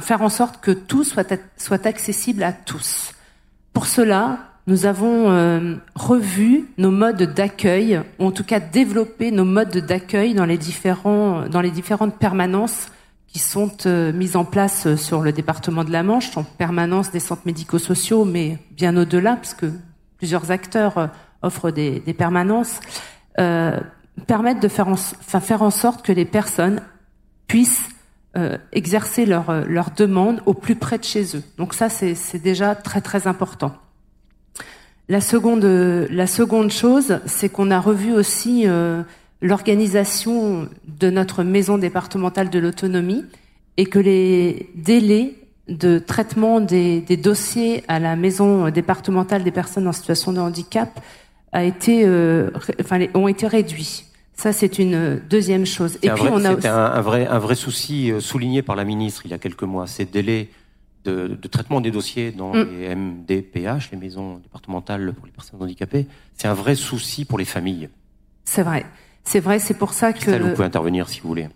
faire 0.00 0.22
en 0.22 0.28
sorte 0.28 0.60
que 0.60 0.70
tout 0.70 1.04
soit, 1.04 1.32
soit 1.56 1.86
accessible 1.86 2.42
à 2.42 2.52
tous. 2.52 3.12
Pour 3.72 3.86
cela, 3.86 4.38
nous 4.66 4.86
avons 4.86 5.30
euh, 5.30 5.76
revu 5.94 6.68
nos 6.76 6.90
modes 6.90 7.22
d'accueil, 7.34 8.00
ou 8.18 8.26
en 8.26 8.32
tout 8.32 8.44
cas 8.44 8.60
développé 8.60 9.30
nos 9.30 9.44
modes 9.44 9.78
d'accueil 9.78 10.34
dans 10.34 10.44
les 10.44 10.58
différents, 10.58 11.48
dans 11.48 11.60
les 11.60 11.70
différentes 11.70 12.18
permanences 12.18 12.88
qui 13.26 13.38
sont 13.38 13.70
euh, 13.86 14.12
mises 14.12 14.36
en 14.36 14.44
place 14.44 14.94
sur 14.96 15.22
le 15.22 15.32
département 15.32 15.84
de 15.84 15.90
la 15.90 16.02
Manche, 16.02 16.36
en 16.36 16.44
permanence 16.44 17.10
des 17.10 17.20
centres 17.20 17.42
médico-sociaux, 17.46 18.24
mais 18.24 18.58
bien 18.72 18.96
au-delà, 18.96 19.36
puisque 19.36 19.66
plusieurs 20.16 20.50
acteurs 20.50 21.10
offrent 21.42 21.70
des, 21.70 22.00
des 22.00 22.14
permanences. 22.14 22.80
Euh, 23.38 23.78
permettre 24.26 24.60
de 24.60 24.68
faire 24.68 24.88
en, 24.88 24.96
faire 24.96 25.62
en 25.62 25.70
sorte 25.70 26.04
que 26.04 26.12
les 26.12 26.24
personnes 26.24 26.82
puissent 27.46 27.88
euh, 28.38 28.56
exercer 28.72 29.26
leur, 29.26 29.50
euh, 29.50 29.64
leur 29.66 29.90
demande 29.90 30.40
au 30.46 30.54
plus 30.54 30.76
près 30.76 30.96
de 30.96 31.04
chez 31.04 31.36
eux. 31.36 31.42
Donc 31.56 31.74
ça, 31.74 31.88
c'est 31.88 32.38
déjà 32.42 32.74
très 32.74 33.00
très 33.00 33.26
important. 33.26 33.74
La 35.08 35.20
seconde, 35.20 35.64
la 35.64 36.26
seconde 36.26 36.70
chose, 36.70 37.18
c'est 37.26 37.48
qu'on 37.48 37.70
a 37.70 37.80
revu 37.80 38.12
aussi 38.12 38.64
euh, 38.66 39.02
l'organisation 39.40 40.68
de 40.86 41.10
notre 41.10 41.42
maison 41.42 41.78
départementale 41.78 42.50
de 42.50 42.58
l'autonomie 42.58 43.24
et 43.76 43.86
que 43.86 43.98
les 43.98 44.70
délais 44.74 45.34
de 45.68 45.98
traitement 45.98 46.60
des, 46.60 47.00
dossiers 47.16 47.84
à 47.88 47.98
la 47.98 48.16
maison 48.16 48.70
départementale 48.70 49.44
des 49.44 49.50
personnes 49.50 49.88
en 49.88 49.92
situation 49.92 50.32
de 50.32 50.40
handicap 50.40 51.00
euh, 51.54 52.50
ont 53.14 53.28
été 53.28 53.46
réduits. 53.46 54.04
Ça, 54.38 54.52
c'est 54.52 54.78
une 54.78 55.20
deuxième 55.28 55.66
chose. 55.66 55.98
Et 56.00 56.10
puis, 56.10 56.22
on 56.30 56.44
a 56.44 56.54
c'était 56.54 56.68
un, 56.68 57.00
vrai, 57.00 57.26
un 57.26 57.40
vrai 57.40 57.56
souci 57.56 58.12
euh, 58.12 58.20
souligné 58.20 58.62
par 58.62 58.76
la 58.76 58.84
ministre 58.84 59.22
il 59.24 59.32
y 59.32 59.34
a 59.34 59.38
quelques 59.38 59.64
mois. 59.64 59.88
Ces 59.88 60.04
délais 60.04 60.48
de, 61.04 61.36
de 61.40 61.48
traitement 61.48 61.80
des 61.80 61.90
dossiers 61.90 62.30
dans 62.30 62.52
mm. 62.54 62.68
les 62.70 62.94
MDPH, 62.94 63.90
les 63.90 63.98
maisons 63.98 64.36
départementales 64.36 65.12
pour 65.12 65.26
les 65.26 65.32
personnes 65.32 65.60
handicapées, 65.60 66.06
c'est 66.34 66.46
un 66.46 66.54
vrai 66.54 66.76
souci 66.76 67.24
pour 67.24 67.36
les 67.36 67.44
familles. 67.44 67.88
C'est 68.44 68.62
vrai. 68.62 68.86
C'est 69.24 69.40
vrai, 69.40 69.58
c'est 69.58 69.74
pour 69.74 69.92
ça 69.92 70.12
que. 70.12 70.30
vous 70.30 70.50
pouvez 70.52 70.64
intervenir 70.64 71.08
si 71.08 71.20
vous 71.20 71.28
voulez. 71.28 71.48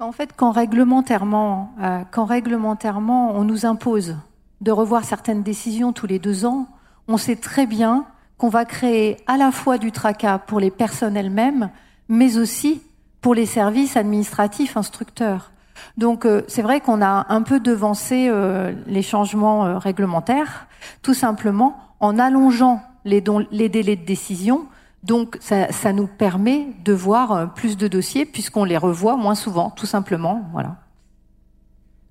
En 0.00 0.10
fait, 0.10 0.30
quand 0.34 0.52
réglementairement, 0.52 1.74
euh, 1.82 2.00
quand 2.10 2.24
réglementairement, 2.24 3.36
on 3.36 3.44
nous 3.44 3.66
impose 3.66 4.16
de 4.62 4.72
revoir 4.72 5.04
certaines 5.04 5.42
décisions 5.42 5.92
tous 5.92 6.06
les 6.06 6.18
deux 6.18 6.46
ans, 6.46 6.66
on 7.08 7.18
sait 7.18 7.36
très 7.36 7.66
bien 7.66 8.06
qu'on 8.38 8.48
va 8.48 8.64
créer 8.64 9.18
à 9.26 9.36
la 9.36 9.52
fois 9.52 9.76
du 9.76 9.92
tracas 9.92 10.38
pour 10.38 10.60
les 10.60 10.70
personnes 10.70 11.16
elles-mêmes, 11.16 11.70
mais 12.08 12.38
aussi 12.38 12.82
pour 13.20 13.34
les 13.34 13.46
services 13.46 13.96
administratifs 13.96 14.76
instructeurs. 14.76 15.52
Donc 15.96 16.26
euh, 16.26 16.42
c'est 16.48 16.62
vrai 16.62 16.80
qu'on 16.80 17.02
a 17.02 17.26
un 17.28 17.42
peu 17.42 17.60
devancé 17.60 18.28
euh, 18.28 18.72
les 18.86 19.02
changements 19.02 19.78
réglementaires, 19.78 20.66
tout 21.02 21.14
simplement 21.14 21.78
en 22.00 22.18
allongeant 22.18 22.82
les, 23.04 23.22
les 23.50 23.68
délais 23.68 23.96
de 23.96 24.04
décision 24.04 24.66
donc 25.02 25.36
ça, 25.40 25.72
ça, 25.72 25.92
nous 25.92 26.06
permet 26.06 26.68
de 26.84 26.92
voir 26.92 27.32
euh, 27.32 27.46
plus 27.46 27.76
de 27.76 27.88
dossiers 27.88 28.24
puisqu'on 28.24 28.64
les 28.64 28.76
revoit 28.76 29.16
moins 29.16 29.34
souvent, 29.34 29.70
tout 29.70 29.86
simplement. 29.86 30.48
Voilà. 30.52 30.76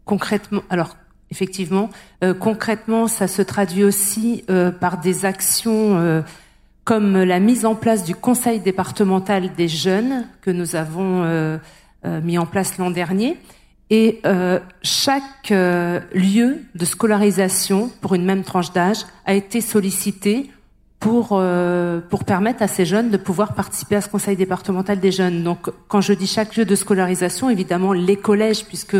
Concrètement, 0.04 0.62
alors 0.70 0.98
effectivement, 1.30 1.90
euh, 2.24 2.34
concrètement, 2.34 3.08
ça 3.08 3.30
se 3.30 3.42
traduit 3.42 3.86
aussi 3.86 4.44
euh, 4.50 4.72
par 4.72 5.00
des 5.00 5.24
actions 5.24 5.98
euh, 5.98 6.22
comme 6.92 7.24
la 7.24 7.40
mise 7.40 7.66
en 7.66 7.74
place 7.74 8.04
du 8.04 8.16
Conseil 8.16 8.60
départemental 8.60 9.54
des 9.56 9.70
jeunes 9.70 10.28
que 10.42 10.52
nous 10.52 10.76
avons 10.76 11.24
euh, 11.24 11.58
mis 12.04 12.38
en 12.38 12.46
place 12.46 12.78
l'an 12.78 12.92
dernier. 12.92 13.38
Et 13.90 14.20
chaque 14.82 15.52
lieu 15.52 16.60
de 16.76 16.86
scolarisation 16.86 17.90
pour 18.02 18.14
une 18.14 18.26
même 18.26 18.44
tranche 18.44 18.74
d'âge 18.74 19.06
a 19.26 19.34
été 19.34 19.62
sollicité 19.62 20.50
pour 21.00 21.30
euh, 21.32 22.02
pour 22.10 22.26
permettre 22.26 22.62
à 22.62 22.68
ces 22.68 22.84
jeunes 22.84 23.10
de 23.10 23.18
pouvoir 23.18 23.54
participer 23.54 23.96
à 23.96 24.02
ce 24.02 24.10
conseil 24.10 24.36
départemental 24.36 25.00
des 25.00 25.14
jeunes. 25.14 25.44
Donc 25.44 25.70
quand 25.88 26.02
je 26.02 26.12
dis 26.12 26.28
chaque 26.28 26.58
lieu 26.58 26.66
de 26.66 26.76
scolarisation, 26.76 27.50
évidemment 27.50 27.94
les 27.94 28.18
collèges 28.18 28.66
puisque 28.66 28.98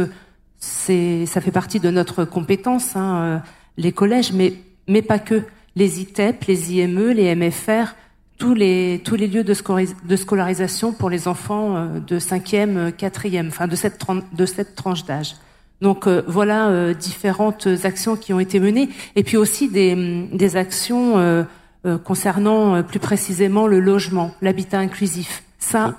c'est 0.60 1.26
ça 1.26 1.42
fait 1.42 1.52
partie 1.52 1.82
de 1.82 1.90
notre 1.90 2.24
compétence 2.24 2.96
hein, 2.96 3.16
euh, 3.18 3.38
les 3.76 3.92
collèges 3.92 4.32
mais 4.32 4.54
mais 4.88 5.02
pas 5.02 5.20
que 5.20 5.44
les 5.76 6.02
ITEP, 6.02 6.44
les 6.46 6.74
IME, 6.74 7.12
les 7.12 7.36
MFR, 7.36 7.94
tous 8.38 8.54
les 8.54 9.02
tous 9.06 9.16
les 9.16 9.28
lieux 9.28 9.44
de, 9.44 9.54
scolarisation 10.16 10.94
pour 10.94 11.10
les 11.10 11.28
enfants 11.28 11.76
euh, 11.76 12.00
de 12.00 12.20
cinquième, 12.20 12.92
quatrième, 12.92 13.48
enfin 13.48 13.68
de 13.68 13.76
cette 13.76 14.00
de 14.34 14.46
cette 14.46 14.76
tranche 14.76 15.06
d'âge. 15.06 15.36
Donc 15.82 16.08
voilà 16.08 16.94
différentes 16.94 17.68
actions 17.86 18.16
qui 18.16 18.34
ont 18.34 18.40
été 18.40 18.60
menées 18.60 18.90
et 19.16 19.24
puis 19.24 19.36
aussi 19.36 19.68
des 19.68 20.28
des 20.32 20.56
actions 20.56 21.48
euh, 21.84 21.98
concernant 21.98 22.76
euh, 22.76 22.84
plus 22.84 23.00
précisément 23.00 23.66
le 23.66 23.80
logement, 23.80 24.36
l'habitat 24.44 24.78
inclusif. 24.78 25.44
Ça, 25.58 25.96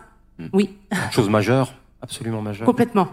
oui. 0.52 0.70
Chose 1.10 1.28
majeure, 1.28 1.74
absolument 2.00 2.40
majeure. 2.40 2.66
Complètement. 2.66 3.08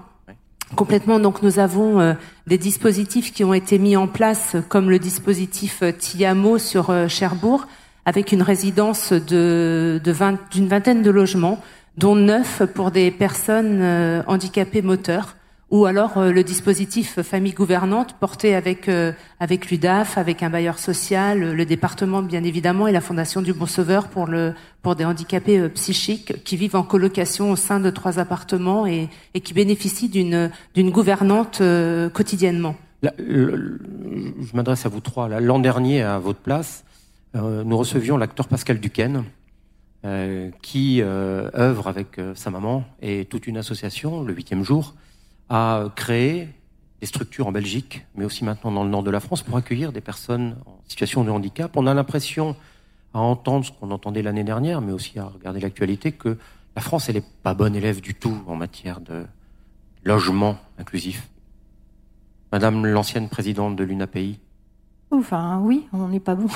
Complètement. 0.75 1.19
Donc 1.19 1.41
nous 1.41 1.59
avons 1.59 1.99
euh, 1.99 2.13
des 2.47 2.57
dispositifs 2.57 3.33
qui 3.33 3.43
ont 3.43 3.53
été 3.53 3.79
mis 3.79 3.95
en 3.95 4.07
place, 4.07 4.55
comme 4.69 4.89
le 4.89 4.99
dispositif 4.99 5.83
Tiamo 5.97 6.57
sur 6.57 6.93
Cherbourg, 7.09 7.67
avec 8.05 8.31
une 8.31 8.41
résidence 8.41 9.13
de 9.13 10.01
d'une 10.51 10.67
vingtaine 10.67 11.01
de 11.01 11.11
logements, 11.11 11.61
dont 11.97 12.15
neuf 12.15 12.63
pour 12.73 12.91
des 12.91 13.11
personnes 13.11 14.23
handicapées 14.27 14.81
moteurs 14.81 15.35
ou 15.71 15.85
alors 15.85 16.17
euh, 16.17 16.31
le 16.31 16.43
dispositif 16.43 17.21
famille 17.21 17.53
gouvernante 17.53 18.13
porté 18.19 18.55
avec 18.55 18.89
euh, 18.89 19.11
avec 19.39 19.69
l'UDAF, 19.69 20.17
avec 20.17 20.41
un 20.41 20.49
bailleur 20.49 20.79
social, 20.79 21.53
le 21.55 21.65
département 21.65 22.21
bien 22.21 22.43
évidemment 22.43 22.87
et 22.87 22.91
la 22.91 23.01
Fondation 23.01 23.41
du 23.41 23.53
Bon 23.53 23.67
Sauveur 23.67 24.07
pour 24.07 24.25
le 24.25 24.53
pour 24.81 24.95
des 24.95 25.05
handicapés 25.05 25.59
euh, 25.59 25.69
psychiques 25.69 26.43
qui 26.43 26.57
vivent 26.57 26.75
en 26.75 26.83
colocation 26.83 27.51
au 27.51 27.55
sein 27.55 27.79
de 27.79 27.89
trois 27.91 28.19
appartements 28.19 28.87
et, 28.87 29.09
et 29.33 29.41
qui 29.41 29.53
bénéficient 29.53 30.09
d'une 30.09 30.49
d'une 30.73 30.89
gouvernante 30.89 31.61
quotidiennement. 32.13 32.75
je 33.03 34.55
m'adresse 34.55 34.85
à 34.85 34.89
vous 34.89 35.01
trois. 35.01 35.27
L'an 35.39 35.59
dernier, 35.59 36.01
à 36.01 36.17
votre 36.17 36.39
place, 36.39 36.83
nous 37.33 37.77
recevions 37.77 38.17
l'acteur 38.17 38.47
Pascal 38.47 38.79
Duquesne. 38.79 39.23
qui 40.61 41.01
œuvre 41.01 41.87
avec 41.87 42.19
sa 42.35 42.49
maman 42.49 42.83
et 43.01 43.25
toute 43.25 43.47
une 43.47 43.57
association, 43.57 44.23
le 44.23 44.33
huitième 44.33 44.63
jour, 44.63 44.95
à 45.49 45.85
créer 45.95 46.49
des 47.01 47.07
structures 47.07 47.47
en 47.47 47.51
Belgique, 47.51 48.05
mais 48.15 48.25
aussi 48.25 48.43
maintenant 48.43 48.71
dans 48.71 48.83
le 48.83 48.89
nord 48.89 49.03
de 49.03 49.11
la 49.11 49.19
France, 49.19 49.41
pour 49.41 49.57
accueillir 49.57 49.91
des 49.91 50.01
personnes 50.01 50.57
en 50.65 50.77
situation 50.87 51.23
de 51.23 51.31
handicap. 51.31 51.75
On 51.75 51.87
a 51.87 51.93
l'impression, 51.93 52.55
à 53.13 53.19
entendre 53.19 53.65
ce 53.65 53.71
qu'on 53.71 53.91
entendait 53.91 54.21
l'année 54.21 54.43
dernière, 54.43 54.81
mais 54.81 54.91
aussi 54.91 55.17
à 55.17 55.25
regarder 55.25 55.59
l'actualité, 55.59 56.11
que 56.11 56.37
la 56.75 56.81
France, 56.81 57.09
elle 57.09 57.15
n'est 57.15 57.23
pas 57.43 57.53
bonne 57.53 57.75
élève 57.75 58.01
du 58.01 58.13
tout 58.13 58.37
en 58.47 58.55
matière 58.55 58.99
de 58.99 59.25
logement 60.03 60.57
inclusif. 60.77 61.27
Madame 62.51 62.85
l'ancienne 62.85 63.29
présidente 63.29 63.75
de 63.75 63.83
l'UNAPI. 63.83 64.39
Enfin, 65.11 65.59
oui, 65.63 65.87
on 65.91 66.07
n'est 66.07 66.19
pas 66.19 66.35
bon. 66.35 66.47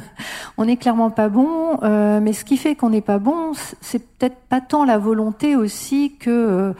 on 0.58 0.66
n'est 0.66 0.76
clairement 0.76 1.10
pas 1.10 1.28
bon, 1.28 1.82
euh, 1.82 2.20
mais 2.20 2.32
ce 2.34 2.44
qui 2.44 2.56
fait 2.56 2.74
qu'on 2.74 2.90
n'est 2.90 3.00
pas 3.00 3.18
bon, 3.18 3.52
c'est 3.80 3.98
peut-être 3.98 4.36
pas 4.48 4.60
tant 4.60 4.84
la 4.84 4.98
volonté 4.98 5.56
aussi 5.56 6.16
que 6.18 6.30
euh, 6.30 6.72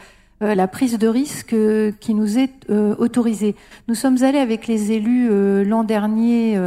euh, 0.45 0.55
la 0.55 0.67
prise 0.67 0.97
de 0.97 1.07
risque 1.07 1.53
euh, 1.53 1.91
qui 1.99 2.13
nous 2.13 2.37
est 2.37 2.53
euh, 2.69 2.95
autorisée. 2.97 3.55
Nous 3.87 3.95
sommes 3.95 4.23
allés 4.23 4.37
avec 4.37 4.67
les 4.67 4.91
élus 4.91 5.65
l'an 5.65 5.83
dernier 5.83 6.59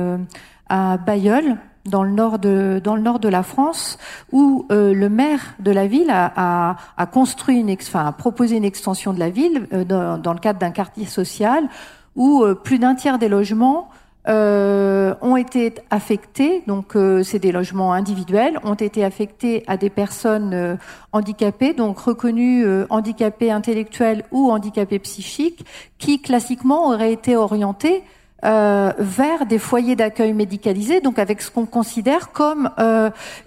à 0.69 0.97
Bayeul, 0.97 1.57
dans 1.85 2.03
le 2.03 2.11
nord 2.11 2.38
de 2.38 2.81
dans 2.83 2.97
le 2.97 3.03
nord 3.03 3.19
de 3.19 3.29
la 3.29 3.43
France, 3.43 3.99
où 4.33 4.67
le 4.71 5.09
maire 5.09 5.55
de 5.59 5.71
la 5.71 5.87
ville 5.87 6.11
a, 6.11 6.77
a, 6.97 7.07
construit 7.07 7.59
une, 7.59 7.71
enfin, 7.71 8.07
a 8.07 8.12
proposé 8.12 8.57
une 8.57 8.64
extension 8.64 9.12
de 9.12 9.19
la 9.19 9.31
ville 9.31 9.67
dans, 9.87 10.19
dans, 10.19 10.33
le 10.33 10.38
cadre 10.38 10.59
d'un 10.59 10.71
quartier 10.71 11.07
social 11.07 11.69
où 12.17 12.45
plus 12.62 12.79
d'un 12.79 12.95
tiers 12.95 13.19
des 13.19 13.29
logements 13.29 13.88
euh, 14.29 15.14
ont 15.23 15.37
été 15.37 15.73
affectés, 15.88 16.62
donc 16.67 16.97
euh, 16.97 17.23
c'est 17.23 17.38
des 17.38 17.51
logements 17.51 17.95
individuels, 17.95 18.59
ont 18.62 18.75
été 18.75 19.03
affectés 19.03 19.64
à 19.67 19.79
des 19.79 19.88
personnes 19.88 20.53
euh, 20.53 20.77
handicapées, 21.12 21.73
donc 21.73 21.99
reconnues 21.99 22.67
handicapées 22.91 23.51
intellectuelles 23.51 24.25
ou 24.31 24.51
handicapées 24.51 24.99
psychiques, 24.99 25.64
qui 25.97 26.21
classiquement 26.21 26.88
auraient 26.88 27.12
été 27.12 27.37
orientées 27.37 28.03
vers 28.43 29.47
des 29.49 29.59
foyers 29.59 29.97
d'accueil 29.97 30.33
médicalisés, 30.33 31.01
donc 31.01 31.19
avec 31.19 31.43
ce 31.43 31.51
qu'on 31.51 31.67
considère 31.67 32.31
comme 32.31 32.71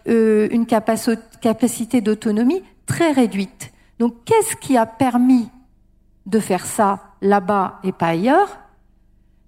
une 0.06 0.66
capacité 0.66 2.02
d'autonomie 2.02 2.62
très 2.86 3.12
réduite. 3.12 3.72
Donc 4.00 4.16
qu'est-ce 4.26 4.58
qui 4.58 4.76
a 4.76 4.86
permis 4.86 5.48
de 6.26 6.40
faire 6.40 6.66
ça 6.66 7.00
là-bas 7.22 7.80
et 7.86 7.94
pas 7.94 8.08
ailleurs? 8.08 8.58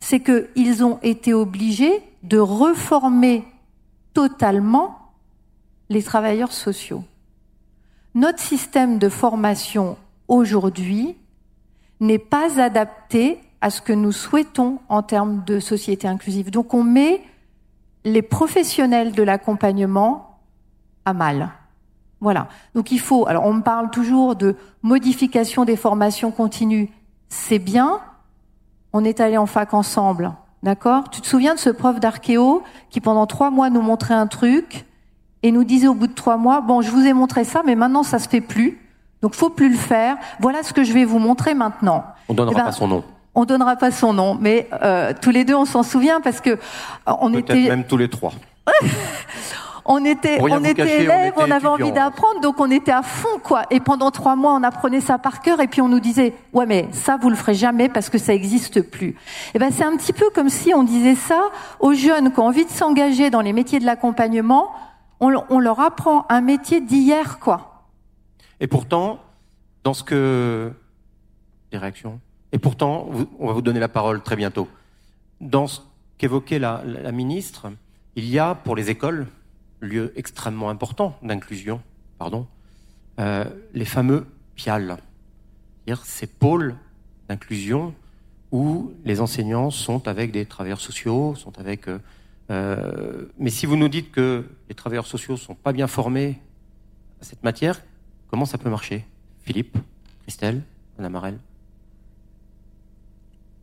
C'est 0.04 0.20
qu'ils 0.20 0.84
ont 0.84 1.00
été 1.02 1.34
obligés 1.34 2.04
de 2.24 2.38
reformer 2.38 3.46
totalement 4.14 5.14
les 5.88 6.04
travailleurs 6.04 6.52
sociaux. 6.52 7.06
Notre 8.14 8.40
système 8.40 9.00
de 9.00 9.08
formation 9.08 9.96
aujourd'hui 10.28 11.16
n'est 12.02 12.20
pas 12.20 12.60
adapté 12.60 13.40
à 13.62 13.70
ce 13.70 13.80
que 13.80 13.94
nous 13.94 14.12
souhaitons 14.12 14.80
en 14.90 15.04
termes 15.04 15.46
de 15.46 15.62
société 15.62 16.06
inclusive. 16.06 16.52
Donc 16.52 16.74
on 16.74 16.84
met 16.84 17.22
les 18.04 18.22
professionnels 18.22 19.14
de 19.14 19.24
l'accompagnement 19.24 20.38
à 21.06 21.14
mal. 21.14 21.50
Voilà. 22.20 22.50
Donc 22.76 22.92
il 22.92 23.00
faut, 23.00 23.26
alors 23.26 23.46
on 23.46 23.54
me 23.54 23.64
parle 23.64 23.90
toujours 23.90 24.36
de 24.36 24.58
modification 24.82 25.64
des 25.64 25.78
formations 25.78 26.32
continues. 26.32 26.90
C'est 27.30 27.58
bien, 27.58 28.02
on 28.94 29.04
est 29.04 29.20
allé 29.20 29.38
en 29.38 29.48
fac 29.48 29.74
ensemble, 29.74 30.32
d'accord? 30.62 31.10
Tu 31.10 31.20
te 31.22 31.28
souviens 31.28 31.56
de 31.56 31.60
ce 31.60 31.70
prof 31.70 32.00
d'archéo 32.00 32.64
qui 32.90 33.02
pendant 33.02 33.26
trois 33.26 33.50
mois 33.50 33.70
nous 33.70 33.82
montrait 33.82 34.14
un 34.14 34.28
truc 34.28 34.86
et 35.42 35.52
nous 35.52 35.64
disait 35.64 35.88
au 35.88 35.96
bout 35.96 36.08
de 36.08 36.14
trois 36.14 36.38
mois, 36.38 36.62
bon, 36.62 36.82
je 36.82 36.90
vous 36.90 37.06
ai 37.06 37.14
montré 37.14 37.44
ça, 37.44 37.64
mais 37.66 37.76
maintenant 37.76 38.04
ça 38.04 38.20
se 38.20 38.30
fait 38.30 38.42
plus, 38.42 38.80
donc 39.22 39.34
faut 39.34 39.50
plus 39.50 39.70
le 39.70 39.78
faire. 39.78 40.16
Voilà 40.40 40.64
ce 40.64 40.72
que 40.72 40.84
je 40.84 40.94
vais 40.94 41.06
vous 41.06 41.20
montrer 41.20 41.54
maintenant. 41.54 42.06
On 42.30 42.34
donnera 42.34 42.54
eh 42.54 42.58
ben, 42.58 42.66
pas 42.66 42.72
son 42.72 42.88
nom. 42.88 43.04
On 43.36 43.46
donnera 43.46 43.76
pas 43.76 43.92
son 43.92 44.14
nom, 44.14 44.38
mais 44.40 44.70
euh, 44.84 45.12
tous 45.20 45.32
les 45.32 45.44
deux 45.44 45.56
on 45.56 45.66
s'en 45.66 45.82
souvient 45.82 46.22
parce 46.22 46.40
que 46.40 46.52
euh, 46.52 46.58
on 47.20 47.34
était 47.34 47.68
même 47.68 47.84
tous 47.86 47.98
les 47.98 48.10
trois. 48.10 48.32
on 49.86 50.06
était, 50.06 50.38
on 50.42 50.64
était 50.64 51.04
élèves, 51.04 51.34
on, 51.36 51.52
avait 51.52 51.68
envie 51.68 51.92
d'apprendre, 51.92 52.40
donc 52.42 52.60
on 52.60 52.72
était 52.72 52.92
à 52.92 53.02
fond, 53.02 53.40
quoi. 53.44 53.64
Et 53.70 53.80
pendant 53.80 54.12
trois 54.12 54.36
mois, 54.36 54.54
on 54.54 54.64
apprenait 54.64 55.02
ça 55.02 55.18
par 55.18 55.42
cœur, 55.42 55.60
et 55.60 55.68
puis 55.68 55.82
on 55.82 55.90
nous 55.90 56.00
disait, 56.00 56.34
ouais, 56.54 56.66
mais 56.66 56.88
ça, 56.92 57.18
vous 57.22 57.30
le 57.30 57.36
ferez 57.36 57.54
jamais 57.54 57.90
parce 57.90 58.10
que 58.10 58.18
ça 58.18 58.34
n'existe 58.34 58.82
plus. 58.82 59.10
Et 59.10 59.16
eh 59.56 59.60
ben, 59.60 59.72
c'est 59.72 59.84
un 59.84 59.96
petit 59.98 60.14
peu 60.14 60.30
comme 60.34 60.50
si 60.50 60.74
on 60.74 60.84
disait 60.84 61.16
ça 61.16 61.50
aux 61.80 61.94
jeunes 61.94 62.32
qui 62.32 62.40
ont 62.40 62.48
envie 62.48 62.66
de 62.66 62.70
s'engager 62.70 63.30
dans 63.30 63.42
les 63.42 63.54
métiers 63.54 63.80
de 63.80 63.86
l'accompagnement. 63.86 64.72
On, 65.20 65.34
on 65.50 65.60
leur 65.60 65.80
apprend 65.80 66.26
un 66.30 66.42
métier 66.42 66.80
d'hier, 66.80 67.40
quoi. 67.40 67.84
Et 68.60 68.68
pourtant, 68.68 69.20
dans 69.84 69.94
ce 69.94 70.04
que, 70.04 70.72
des 71.72 71.78
réactions. 71.78 72.20
Et 72.54 72.60
pourtant, 72.60 73.10
on 73.40 73.48
va 73.48 73.54
vous 73.54 73.62
donner 73.62 73.80
la 73.80 73.90
parole 73.90 74.22
très 74.22 74.36
bientôt. 74.36 74.70
Dans 75.42 75.68
ce 75.68 75.82
qu'évoquait 76.18 76.60
la, 76.60 76.82
la 76.86 77.12
ministre, 77.12 77.72
il 78.16 78.30
y 78.30 78.40
a 78.40 78.56
pour 78.56 78.76
les 78.76 78.90
écoles, 78.90 79.28
lieu 79.84 80.14
extrêmement 80.16 80.70
important 80.70 81.18
d'inclusion, 81.22 81.82
pardon, 82.18 82.48
euh, 83.20 83.46
les 83.74 83.86
fameux 83.86 84.26
PIAL, 84.56 84.98
c'est-à-dire 85.86 86.06
ces 86.06 86.28
pôles 86.28 86.76
d'inclusion 87.30 87.94
où 88.52 88.94
les 89.04 89.22
enseignants 89.22 89.72
sont 89.72 90.08
avec 90.08 90.32
des 90.32 90.46
travailleurs 90.46 90.82
sociaux, 90.82 91.36
sont 91.36 91.58
avec. 91.60 91.88
Euh, 91.88 92.00
euh, 92.50 93.26
mais 93.38 93.50
si 93.50 93.66
vous 93.66 93.76
nous 93.76 93.88
dites 93.88 94.12
que 94.12 94.46
les 94.70 94.76
travailleurs 94.76 95.08
sociaux 95.08 95.38
sont 95.38 95.56
pas 95.56 95.74
bien 95.74 95.88
formés 95.88 96.40
à 97.22 97.26
cette 97.26 97.44
matière, 97.44 97.82
comment 98.28 98.46
ça 98.46 98.58
peut 98.58 98.70
marcher? 98.70 99.06
Philippe, 99.44 99.78
Christelle, 100.24 100.62
Anna 100.98 101.10
Marel 101.10 101.38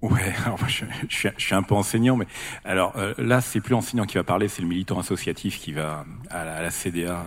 Ouais, 0.02 0.32
alors 0.46 0.58
je, 0.66 0.84
je, 1.08 1.28
suis 1.36 1.54
un 1.54 1.62
peu 1.62 1.74
enseignant, 1.74 2.16
mais 2.16 2.26
alors 2.64 2.94
euh, 2.96 3.12
là, 3.18 3.40
c'est 3.40 3.60
plus 3.60 3.72
l'enseignant 3.72 4.06
qui 4.06 4.16
va 4.16 4.24
parler, 4.24 4.48
c'est 4.48 4.62
le 4.62 4.68
militant 4.68 4.98
associatif 4.98 5.60
qui 5.60 5.72
va 5.72 6.06
à 6.30 6.44
la, 6.44 6.56
à 6.56 6.62
la 6.62 6.70
CDA 6.70 7.24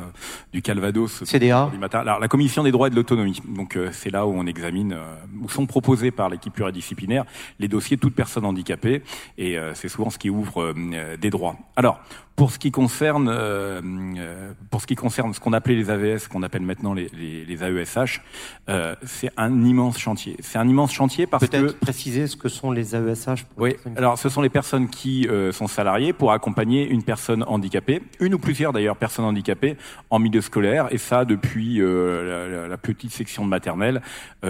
du 0.51 0.62
Calvados. 0.63 1.23
CDA. 1.23 1.69
Alors 1.93 2.19
la 2.19 2.27
Commission 2.27 2.63
des 2.63 2.71
droits 2.71 2.88
et 2.88 2.89
de 2.89 2.95
l'autonomie. 2.95 3.41
Donc 3.47 3.75
euh, 3.75 3.89
c'est 3.91 4.09
là 4.09 4.25
où 4.25 4.33
on 4.33 4.47
examine, 4.47 4.93
euh, 4.93 5.15
où 5.41 5.49
sont 5.49 5.67
proposés 5.67 6.09
par 6.09 6.29
l'équipe 6.29 6.53
pluridisciplinaire 6.53 7.25
les 7.59 7.67
dossiers 7.67 7.97
de 7.97 8.01
toute 8.01 8.15
personne 8.15 8.45
handicapée, 8.45 9.03
et 9.38 9.57
c'est 9.73 9.89
souvent 9.89 10.09
ce 10.09 10.17
qui 10.17 10.29
ouvre 10.29 10.73
des 11.19 11.29
droits. 11.29 11.55
Alors 11.75 11.99
pour 12.36 12.52
ce 12.52 12.58
qui 12.58 12.72
concerne, 12.72 13.30
euh, 13.30 13.80
euh, 14.17 14.54
pour 14.72 14.82
ce 14.82 14.88
qui 14.88 14.96
concerne 14.96 15.34
ce 15.34 15.39
qu'on 15.39 15.54
appelait 15.54 15.76
les 15.76 15.89
AVS, 15.89 16.28
qu'on 16.28 16.41
appelle 16.41 16.63
maintenant 16.63 16.93
les, 16.93 17.10
les, 17.13 17.46
les 17.46 17.63
AESH, 17.63 18.22
euh, 18.69 18.96
c'est 19.04 19.32
un 19.38 19.63
immense 19.63 20.00
chantier. 20.00 20.36
C'est 20.39 20.58
un 20.58 20.67
immense 20.67 20.91
chantier 20.91 21.28
parce 21.28 21.46
que 21.46 21.52
peut-être 21.52 21.80
préciser 21.80 22.28
ce 22.28 22.36
que 22.36 22.50
sont 22.50 22.72
les 22.72 22.96
AESH. 22.96 23.46
Oui. 23.58 23.76
Alors, 23.96 24.17
ce 24.17 24.30
sont 24.30 24.41
les 24.41 24.50
personnes 24.50 24.89
qui 24.89 25.28
euh, 25.28 25.52
sont 25.52 25.67
salariées 25.67 26.12
pour 26.12 26.32
accompagner 26.32 26.88
une 26.88 27.04
personne 27.04 27.43
handicapée, 27.43 28.02
une 28.19 28.34
ou 28.34 28.39
plusieurs 28.39 28.74
d'ailleurs 28.74 28.98
personnes 28.98 29.26
handicapées 29.26 29.78
en 30.10 30.17
milieu 30.17 30.41
scolaire, 30.41 30.88
et 30.91 30.98
ça 30.98 31.26
depuis 31.26 31.82
euh, 31.82 32.63
la, 32.63 32.67
la, 32.67 32.78
petite 32.78 33.12
section 33.12 33.46
de 33.46 33.50
maternelle 33.50 34.02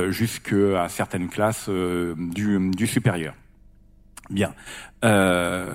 jusqu'à 0.10 0.88
certaines 0.90 1.28
classes 1.28 1.70
du, 1.70 2.72
du 2.72 2.88
supérieur. 2.88 3.34
Bien. 4.30 4.54
Euh, 5.04 5.66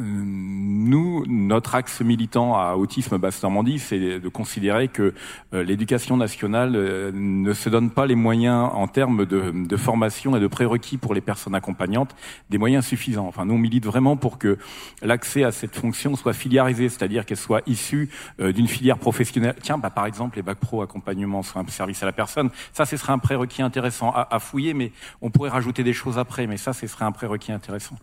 nous, 0.00 1.24
notre 1.26 1.74
axe 1.74 2.00
militant 2.00 2.58
à 2.58 2.76
Autisme 2.76 3.18
Basse-Normandie, 3.18 3.78
c'est 3.78 4.20
de 4.20 4.28
considérer 4.28 4.88
que 4.88 5.12
euh, 5.52 5.62
l'éducation 5.62 6.16
nationale 6.16 6.74
euh, 6.74 7.10
ne 7.12 7.52
se 7.52 7.68
donne 7.68 7.90
pas 7.90 8.06
les 8.06 8.14
moyens 8.14 8.70
en 8.72 8.86
termes 8.86 9.26
de, 9.26 9.76
formation 9.76 10.34
et 10.36 10.40
de 10.40 10.46
prérequis 10.46 10.96
pour 10.96 11.12
les 11.12 11.20
personnes 11.20 11.54
accompagnantes, 11.54 12.16
des 12.48 12.56
moyens 12.56 12.86
suffisants. 12.86 13.26
Enfin, 13.26 13.44
nous, 13.44 13.54
on 13.54 13.58
milite 13.58 13.84
vraiment 13.84 14.16
pour 14.16 14.38
que 14.38 14.56
l'accès 15.02 15.44
à 15.44 15.52
cette 15.52 15.76
fonction 15.76 16.16
soit 16.16 16.32
filiarisé, 16.32 16.88
c'est-à-dire 16.88 17.26
qu'elle 17.26 17.36
soit 17.36 17.62
issue 17.66 18.08
d'une 18.38 18.68
filière 18.68 18.98
professionnelle. 18.98 19.56
Tiens, 19.60 19.78
bah, 19.78 19.90
par 19.90 20.06
exemple, 20.06 20.36
les 20.36 20.42
bacs 20.42 20.58
pro 20.58 20.82
accompagnement, 20.82 21.42
soit 21.42 21.60
un 21.60 21.66
service 21.68 22.02
à 22.02 22.06
la 22.06 22.12
personne. 22.12 22.50
Ça, 22.72 22.86
ce 22.86 22.96
serait 22.96 23.12
un 23.12 23.18
prérequis 23.18 23.62
intéressant 23.62 24.12
à, 24.14 24.38
fouiller, 24.38 24.74
mais 24.74 24.92
on 25.20 25.30
pourrait 25.30 25.50
rajouter 25.50 25.84
des 25.84 25.92
choses 25.92 26.18
après. 26.18 26.46
Mais 26.46 26.56
ça, 26.56 26.72
ce 26.72 26.86
serait 26.86 27.04
un 27.04 27.12
prérequis 27.12 27.52
intéressant. 27.52 27.96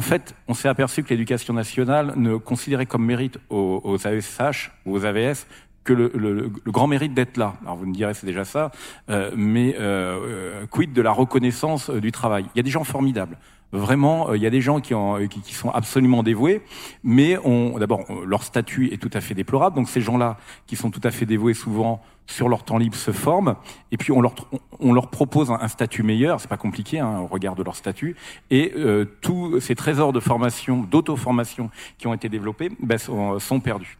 Fait, 0.00 0.34
on 0.48 0.54
s'est 0.54 0.68
aperçu 0.68 1.02
que 1.02 1.10
l'éducation 1.10 1.54
nationale 1.54 2.12
ne 2.16 2.36
considérait 2.36 2.86
comme 2.86 3.04
mérite 3.04 3.38
aux, 3.50 3.80
aux 3.84 3.96
AESH 3.96 4.70
ou 4.84 4.94
aux 4.94 5.04
AVS 5.04 5.46
que 5.88 5.92
le, 5.94 6.50
grand 6.66 6.86
mérite 6.86 7.14
d'être 7.14 7.38
là. 7.38 7.54
Alors 7.62 7.76
vous 7.76 7.86
me 7.86 7.94
direz 7.94 8.12
c'est 8.12 8.26
déjà 8.26 8.44
ça, 8.44 8.70
euh, 9.08 9.30
mais 9.34 9.74
euh, 9.78 9.80
euh, 9.82 10.66
quid 10.66 10.92
de 10.92 11.00
la 11.00 11.12
reconnaissance 11.12 11.88
euh, 11.88 12.00
du 12.00 12.12
travail? 12.12 12.44
Il 12.54 12.58
y 12.58 12.60
a 12.60 12.62
des 12.62 12.70
gens 12.70 12.84
formidables. 12.84 13.38
Vraiment, 13.72 14.32
il 14.32 14.42
y 14.42 14.46
a 14.46 14.50
des 14.50 14.62
gens 14.62 14.80
qui, 14.80 14.94
qui 15.28 15.54
sont 15.54 15.68
absolument 15.68 16.22
dévoués, 16.22 16.62
mais 17.04 17.36
d'abord 17.78 18.06
leur 18.26 18.42
statut 18.42 18.90
est 18.94 18.96
tout 18.96 19.10
à 19.12 19.20
fait 19.20 19.34
déplorable. 19.34 19.76
Donc 19.76 19.90
ces 19.90 20.00
gens-là, 20.00 20.38
qui 20.66 20.74
sont 20.74 20.90
tout 20.90 21.02
à 21.04 21.10
fait 21.10 21.26
dévoués, 21.26 21.52
souvent 21.52 22.00
sur 22.28 22.48
leur 22.48 22.62
temps 22.62 22.78
libre 22.78 22.94
se 22.94 23.10
forment, 23.10 23.56
et 23.90 23.96
puis 23.96 24.12
on 24.12 24.20
leur, 24.20 24.34
on 24.80 24.92
leur 24.92 25.08
propose 25.08 25.50
un, 25.50 25.66
statut 25.66 26.02
meilleur, 26.02 26.40
c'est 26.40 26.48
pas 26.48 26.58
compliqué 26.58 27.00
hein, 27.00 27.20
au 27.20 27.26
regard 27.26 27.56
de 27.56 27.62
leur 27.62 27.74
statut, 27.74 28.16
et 28.50 28.72
euh, 28.76 29.06
tous 29.22 29.60
ces 29.60 29.74
trésors 29.74 30.12
de 30.12 30.20
formation, 30.20 30.82
d'auto-formation 30.82 31.70
qui 31.96 32.06
ont 32.06 32.14
été 32.14 32.28
développés 32.28 32.70
ben, 32.80 32.98
sont, 32.98 33.38
sont, 33.38 33.60
perdus. 33.60 33.98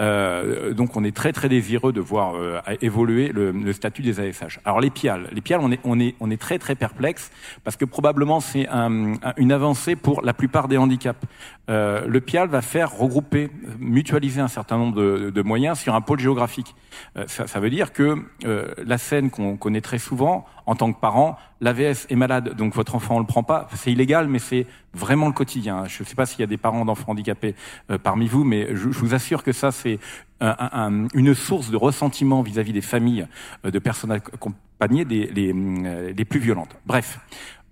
Euh, 0.00 0.72
donc 0.74 0.96
on 0.96 1.04
est 1.04 1.14
très 1.14 1.32
très 1.32 1.48
désireux 1.48 1.92
de 1.92 2.00
voir 2.00 2.36
euh, 2.36 2.60
évoluer 2.82 3.28
le, 3.28 3.50
le, 3.50 3.72
statut 3.72 4.02
des 4.02 4.20
ASH. 4.20 4.60
Alors 4.64 4.80
les 4.80 4.90
PIAL, 4.90 5.28
les 5.32 5.40
PIAL 5.40 5.60
on 5.62 5.72
est, 5.72 5.80
on 5.84 5.98
est, 5.98 6.14
on 6.20 6.30
est 6.30 6.40
très 6.40 6.58
très 6.58 6.74
perplexe 6.74 7.30
parce 7.64 7.76
que 7.76 7.84
probablement 7.84 8.40
c'est 8.40 8.68
un, 8.68 9.14
une 9.36 9.52
avancée 9.52 9.96
pour 9.96 10.22
la 10.22 10.34
plupart 10.34 10.68
des 10.68 10.76
handicaps. 10.76 11.20
Euh, 11.68 12.06
le 12.06 12.20
PIAL 12.20 12.48
va 12.48 12.62
faire 12.62 12.96
regrouper, 12.96 13.50
mutualiser 13.78 14.40
un 14.40 14.48
certain 14.48 14.78
nombre 14.78 14.96
de, 14.96 15.30
de 15.30 15.42
moyens 15.42 15.78
sur 15.78 15.94
un 15.94 16.00
pôle 16.00 16.20
géographique. 16.20 16.74
Euh, 17.16 17.24
ça, 17.56 17.60
veut 17.60 17.70
dire 17.70 17.92
que 17.92 18.16
euh, 18.44 18.66
la 18.84 18.98
scène 18.98 19.30
qu'on 19.30 19.56
connaît 19.56 19.80
très 19.80 19.98
souvent 19.98 20.44
en 20.66 20.74
tant 20.74 20.92
que 20.92 21.00
parent, 21.00 21.38
l'AVS 21.62 22.06
est 22.10 22.14
malade, 22.14 22.54
donc 22.54 22.74
votre 22.74 22.94
enfant 22.94 23.16
on 23.16 23.18
le 23.18 23.24
prend 23.24 23.42
pas. 23.42 23.68
C'est 23.74 23.90
illégal, 23.90 24.28
mais 24.28 24.38
c'est 24.38 24.66
vraiment 24.92 25.26
le 25.26 25.32
quotidien. 25.32 25.86
Je 25.86 26.02
ne 26.02 26.06
sais 26.06 26.14
pas 26.14 26.26
s'il 26.26 26.40
y 26.40 26.42
a 26.42 26.46
des 26.46 26.58
parents 26.58 26.84
d'enfants 26.84 27.12
handicapés 27.12 27.54
euh, 27.90 27.96
parmi 27.96 28.26
vous, 28.26 28.44
mais 28.44 28.74
je, 28.76 28.88
vous 28.88 29.14
assure 29.14 29.42
que 29.42 29.52
ça 29.52 29.72
c'est 29.72 29.98
un, 30.40 30.54
un, 30.58 31.08
une 31.14 31.34
source 31.34 31.70
de 31.70 31.76
ressentiment 31.76 32.42
vis-à-vis 32.42 32.72
-vis 32.72 32.74
des 32.74 32.82
familles 32.82 33.26
euh, 33.64 33.70
de 33.70 33.78
personnes 33.78 34.12
accompagnées 34.12 35.04
les, 35.04 36.24
plus 36.24 36.40
violentes. 36.40 36.76
Bref, 36.84 37.18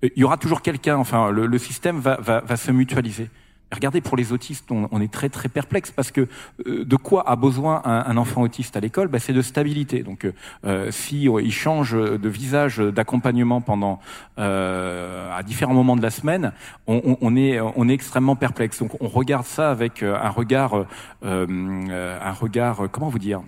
il 0.02 0.12
y 0.16 0.24
aura 0.24 0.38
toujours 0.38 0.62
quelqu'un. 0.62 0.96
Enfin, 0.96 1.30
le, 1.30 1.58
système 1.58 1.98
va 2.00 2.56
se 2.56 2.72
mutualiser. 2.72 3.28
Regardez, 3.74 4.00
pour 4.00 4.16
les 4.16 4.32
autistes, 4.32 4.70
on, 4.70 5.00
est 5.00 5.12
très 5.12 5.28
très 5.28 5.48
perplexe 5.48 5.90
parce 5.90 6.10
que 6.10 6.28
euh, 6.66 6.84
de 6.84 6.96
quoi 6.96 7.28
a 7.28 7.36
besoin 7.36 7.82
un, 7.84 8.16
enfant 8.16 8.42
autiste 8.42 8.76
à 8.76 8.80
l'école? 8.80 9.08
Ben, 9.08 9.18
C'est 9.18 9.32
de 9.32 9.42
stabilité. 9.42 10.02
Donc, 10.02 10.26
euh, 10.64 10.90
si 10.90 11.28
euh, 11.28 11.42
il 11.42 11.52
change 11.52 11.92
de 11.92 12.28
visage 12.28 12.78
d'accompagnement 12.78 13.60
pendant 13.60 14.00
euh, 14.38 15.36
à 15.36 15.42
différents 15.42 15.74
moments 15.74 15.96
de 15.96 16.02
la 16.02 16.10
semaine, 16.10 16.52
on, 16.86 17.36
est 17.36 17.60
on 17.60 17.88
est 17.88 17.92
extrêmement 17.92 18.36
perplexe. 18.36 18.78
Donc, 18.78 19.00
on 19.00 19.08
regarde 19.08 19.46
ça 19.46 19.70
avec 19.70 20.02
un 20.02 20.30
regard 20.30 20.86
euh, 21.24 22.18
un 22.22 22.32
regard 22.32 22.88
comment 22.90 23.08
vous 23.08 23.18
dire 23.18 23.42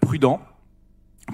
prudent 0.00 0.40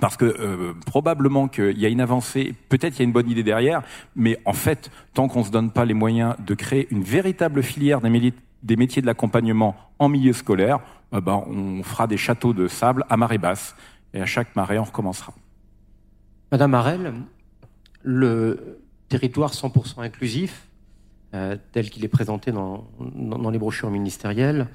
parce 0.00 0.16
que 0.16 0.24
euh, 0.24 0.72
probablement 0.86 1.48
qu'il 1.48 1.78
y 1.78 1.86
a 1.86 1.88
une 1.88 2.00
avancée, 2.00 2.54
peut-être 2.68 2.96
il 2.96 2.98
y 3.00 3.02
a 3.02 3.04
une 3.04 3.12
bonne 3.12 3.28
idée 3.28 3.42
derrière, 3.42 3.82
mais 4.14 4.38
en 4.44 4.52
fait, 4.52 4.90
tant 5.14 5.26
qu'on 5.26 5.40
ne 5.40 5.44
se 5.44 5.50
donne 5.50 5.72
pas 5.72 5.84
les 5.84 5.94
moyens 5.94 6.36
de 6.46 6.54
créer 6.54 6.86
une 6.90 7.02
véritable 7.02 7.62
filière 7.62 8.00
des, 8.00 8.76
métiers 8.76 9.02
de 9.02 9.06
l'accompagnement 9.06 9.74
en 9.98 10.08
milieu 10.08 10.32
scolaire, 10.32 10.78
euh, 11.12 11.20
ben, 11.20 11.42
on 11.46 11.82
fera 11.82 12.06
des 12.06 12.16
châteaux 12.16 12.52
de 12.52 12.68
sable 12.68 13.04
à 13.08 13.16
marée 13.16 13.38
basse, 13.38 13.74
et 14.14 14.20
à 14.20 14.26
chaque 14.26 14.54
marée, 14.54 14.78
on 14.78 14.84
recommencera. 14.84 15.32
Madame 16.52 16.74
Arel, 16.74 17.12
le 18.02 18.80
territoire 19.08 19.52
100% 19.52 20.02
inclusif, 20.02 20.68
euh, 21.34 21.56
tel 21.72 21.90
qu'il 21.90 22.04
est 22.04 22.08
présenté 22.08 22.50
dans, 22.50 22.88
les 23.50 23.58
brochures 23.58 23.90
ministérielles, 23.90 24.66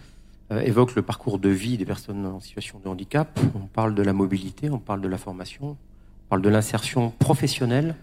évoque 0.51 0.95
le 0.95 1.01
parcours 1.01 1.39
de 1.39 1.49
vie 1.49 1.77
des 1.77 1.86
personnes 1.86 2.25
en 2.25 2.39
situation 2.39 2.79
de 2.79 2.88
handicap. 2.88 3.39
On 3.55 3.67
parle 3.67 3.95
de 3.95 4.03
la 4.03 4.13
mobilité, 4.13 4.69
on 4.69 4.79
parle 4.79 5.01
de 5.01 5.08
la 5.08 5.17
formation, 5.17 5.69
on 5.69 6.29
parle 6.29 6.41
de 6.41 6.49
l'insertion 6.49 7.10
professionnelle. 7.10 7.95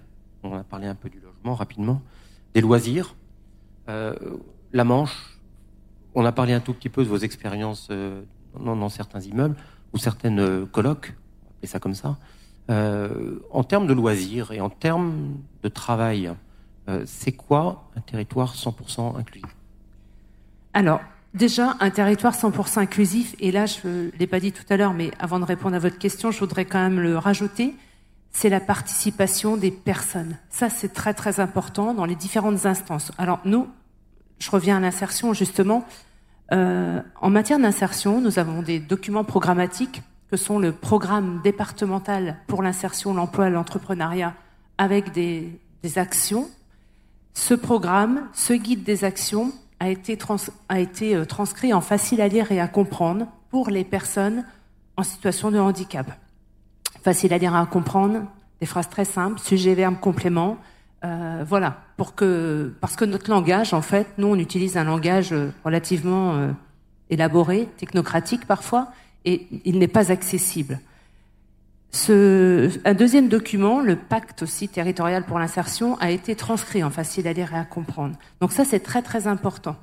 On 0.43 0.55
a 0.55 0.65
parlé 0.65 0.87
un 0.87 0.95
peu 0.95 1.09
du 1.09 1.21
logement 1.21 1.55
rapidement, 1.55 2.03
des 2.55 2.61
loisirs, 2.61 3.15
euh, 3.89 4.15
la 4.73 4.85
Manche. 4.85 5.39
On 6.15 6.25
a 6.25 6.33
parlé 6.33 6.53
un 6.53 6.61
tout 6.61 6.75
petit 6.75 6.89
peu 6.89 7.05
de 7.05 7.09
vos 7.09 7.19
expériences 7.19 7.89
euh, 7.91 8.23
dans, 8.59 8.77
dans, 8.77 8.89
certains 8.89 9.21
immeubles 9.21 9.57
ou 9.93 9.99
certaines 9.99 10.41
euh, 10.41 10.67
colloques, 10.67 11.15
on 11.43 11.47
va 11.47 11.51
appeler 11.51 11.69
ça 11.69 11.79
comme 11.79 11.95
ça. 11.95 12.19
Euh, 12.71 13.41
en 13.51 13.65
termes 13.65 13.87
de 13.87 13.93
loisirs 13.93 14.53
et 14.53 14.61
en 14.61 14.71
termes 14.71 15.37
de 15.63 15.69
travail, 15.69 16.33
euh, 16.89 17.03
c'est 17.07 17.33
quoi 17.33 17.91
un 17.97 18.01
territoire 18.01 18.55
100% 18.55 19.19
inclusif? 19.19 19.57
Alors, 20.73 21.01
Déjà, 21.35 21.77
un 21.81 21.91
territoire 21.91 22.35
100% 22.35 22.81
inclusif, 22.81 23.35
et 23.41 23.53
là, 23.53 23.65
je 23.65 23.87
ne 23.87 24.11
l'ai 24.19 24.27
pas 24.27 24.39
dit 24.39 24.53
tout 24.53 24.65
à 24.69 24.77
l'heure, 24.77 24.93
mais 24.93 25.11
avant 25.19 25.41
de 25.41 25.45
répondre 25.45 25.75
à 25.75 25.79
votre 25.79 25.99
question, 25.99 26.31
je 26.31 26.39
voudrais 26.39 26.67
quand 26.67 26.81
même 26.81 27.01
le 27.01 27.17
rajouter, 27.17 27.75
c'est 28.33 28.51
la 28.51 28.61
participation 28.61 29.57
des 29.57 29.71
personnes. 29.71 30.37
Ça, 30.51 30.69
c'est 30.69 30.93
très 30.93 31.15
très 31.15 31.41
important 31.41 31.95
dans 31.95 32.05
les 32.05 32.17
différentes 32.17 32.67
instances. 32.67 33.13
Alors 33.17 33.41
nous, 33.45 33.67
je 34.39 34.51
reviens 34.51 34.77
à 34.77 34.81
l'insertion, 34.81 35.33
justement, 35.33 35.87
en 36.51 37.31
matière 37.31 37.59
d'insertion, 37.59 38.21
nous 38.21 38.39
avons 38.39 38.61
des 38.61 38.79
documents 38.79 39.25
programmatiques 39.25 40.03
que 40.31 40.37
sont 40.37 40.59
le 40.59 40.73
programme 40.73 41.41
départemental 41.43 42.37
pour 42.47 42.63
l'insertion, 42.63 43.15
l'emploi 43.15 43.49
et 43.49 43.51
l'entrepreneuriat 43.51 44.35
avec 44.77 45.13
des, 45.13 45.59
des, 45.83 45.99
actions. 45.99 46.49
Ce 47.35 47.55
programme, 47.55 48.29
ce 48.33 48.53
guide 48.53 48.83
des 48.83 49.05
actions 49.05 49.53
a 49.83 49.89
été, 49.89 50.17
a 50.69 50.79
été 50.79 51.27
transcrit 51.27 51.73
en 51.75 51.81
facile 51.81 52.21
à 52.21 52.29
lire 52.29 52.53
et 52.53 52.61
à 52.61 52.69
comprendre 52.69 53.27
pour 53.51 53.69
les 53.69 53.83
personnes 53.83 54.45
en 54.97 55.03
situation 55.03 55.51
de 55.51 55.59
handicap. 55.59 56.07
Facile 57.03 57.33
à 57.33 57.39
lire 57.39 57.53
et 57.53 57.59
à 57.59 57.67
comprendre, 57.67 58.21
des 58.61 58.67
phrases 58.67 58.89
très 58.89 59.05
simples, 59.05 59.41
sujet, 59.41 59.75
verbe, 59.75 59.99
complément. 59.99 60.57
Euh, 61.05 61.45
voilà, 61.49 61.79
parce 61.97 62.13
que 62.13 63.05
notre 63.05 63.29
langage, 63.29 63.75
en 63.75 63.83
fait, 63.83 64.07
nous 64.19 64.29
on 64.29 64.37
utilise 64.37 64.77
un 64.77 64.85
langage 64.85 65.33
euh, 65.33 65.51
relativement 65.65 66.35
euh, 66.35 66.53
élaboré, 67.11 67.69
technocratique 67.77 68.47
parfois, 68.47 68.93
et 69.25 69.49
il 69.65 69.81
n'est 69.81 69.89
pas 69.89 70.13
accessible. 70.13 70.79
Ce, 71.95 72.71
un 72.87 72.95
deuxième 72.95 73.29
document, 73.29 73.83
le 73.83 73.97
pacte 73.97 74.43
aussi 74.43 74.67
territorial 74.69 75.25
pour 75.25 75.39
l'insertion, 75.39 75.97
a 75.99 76.11
été 76.11 76.35
transcrit 76.35 76.83
en 76.83 76.91
facile 76.91 77.29
à 77.29 77.35
lire 77.35 77.53
et 77.53 77.59
à 77.59 77.65
comprendre. 77.65 78.17
Donc 78.41 78.53
ça, 78.53 78.65
c'est 78.65 78.81
très 78.81 79.03
très 79.03 79.27
important. 79.27 79.77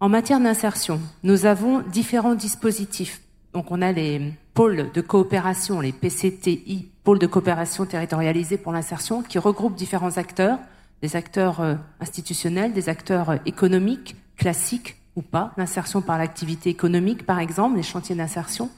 En 0.00 0.08
matière 0.08 0.40
d'insertion, 0.40 0.98
nous 1.22 1.44
avons 1.44 1.80
différents 1.80 2.34
dispositifs. 2.34 3.20
Donc 3.52 3.70
on 3.70 3.82
a 3.82 3.92
les 3.92 4.32
pôles 4.54 4.90
de 4.92 5.00
coopération, 5.02 5.80
les 5.80 5.92
PCTI, 5.92 6.88
pôles 7.04 7.18
de 7.18 7.26
coopération 7.26 7.84
territorialisés 7.84 8.56
pour 8.56 8.72
l'insertion, 8.72 9.22
qui 9.22 9.38
regroupent 9.38 9.74
différents 9.74 10.16
acteurs, 10.16 10.58
des 11.02 11.16
acteurs 11.16 11.60
euh, 11.60 11.74
institutionnels, 12.00 12.72
des 12.72 12.88
acteurs 12.88 13.30
euh, 13.30 13.36
économiques, 13.44 14.16
classiques 14.36 14.96
ou 15.16 15.22
pas, 15.22 15.52
l'insertion 15.58 16.00
par 16.00 16.16
l'activité 16.16 16.70
économique 16.70 17.26
par 17.26 17.38
exemple, 17.38 17.76
les 17.76 17.82
chantiers 17.82 18.14
d'insertion. 18.14 18.70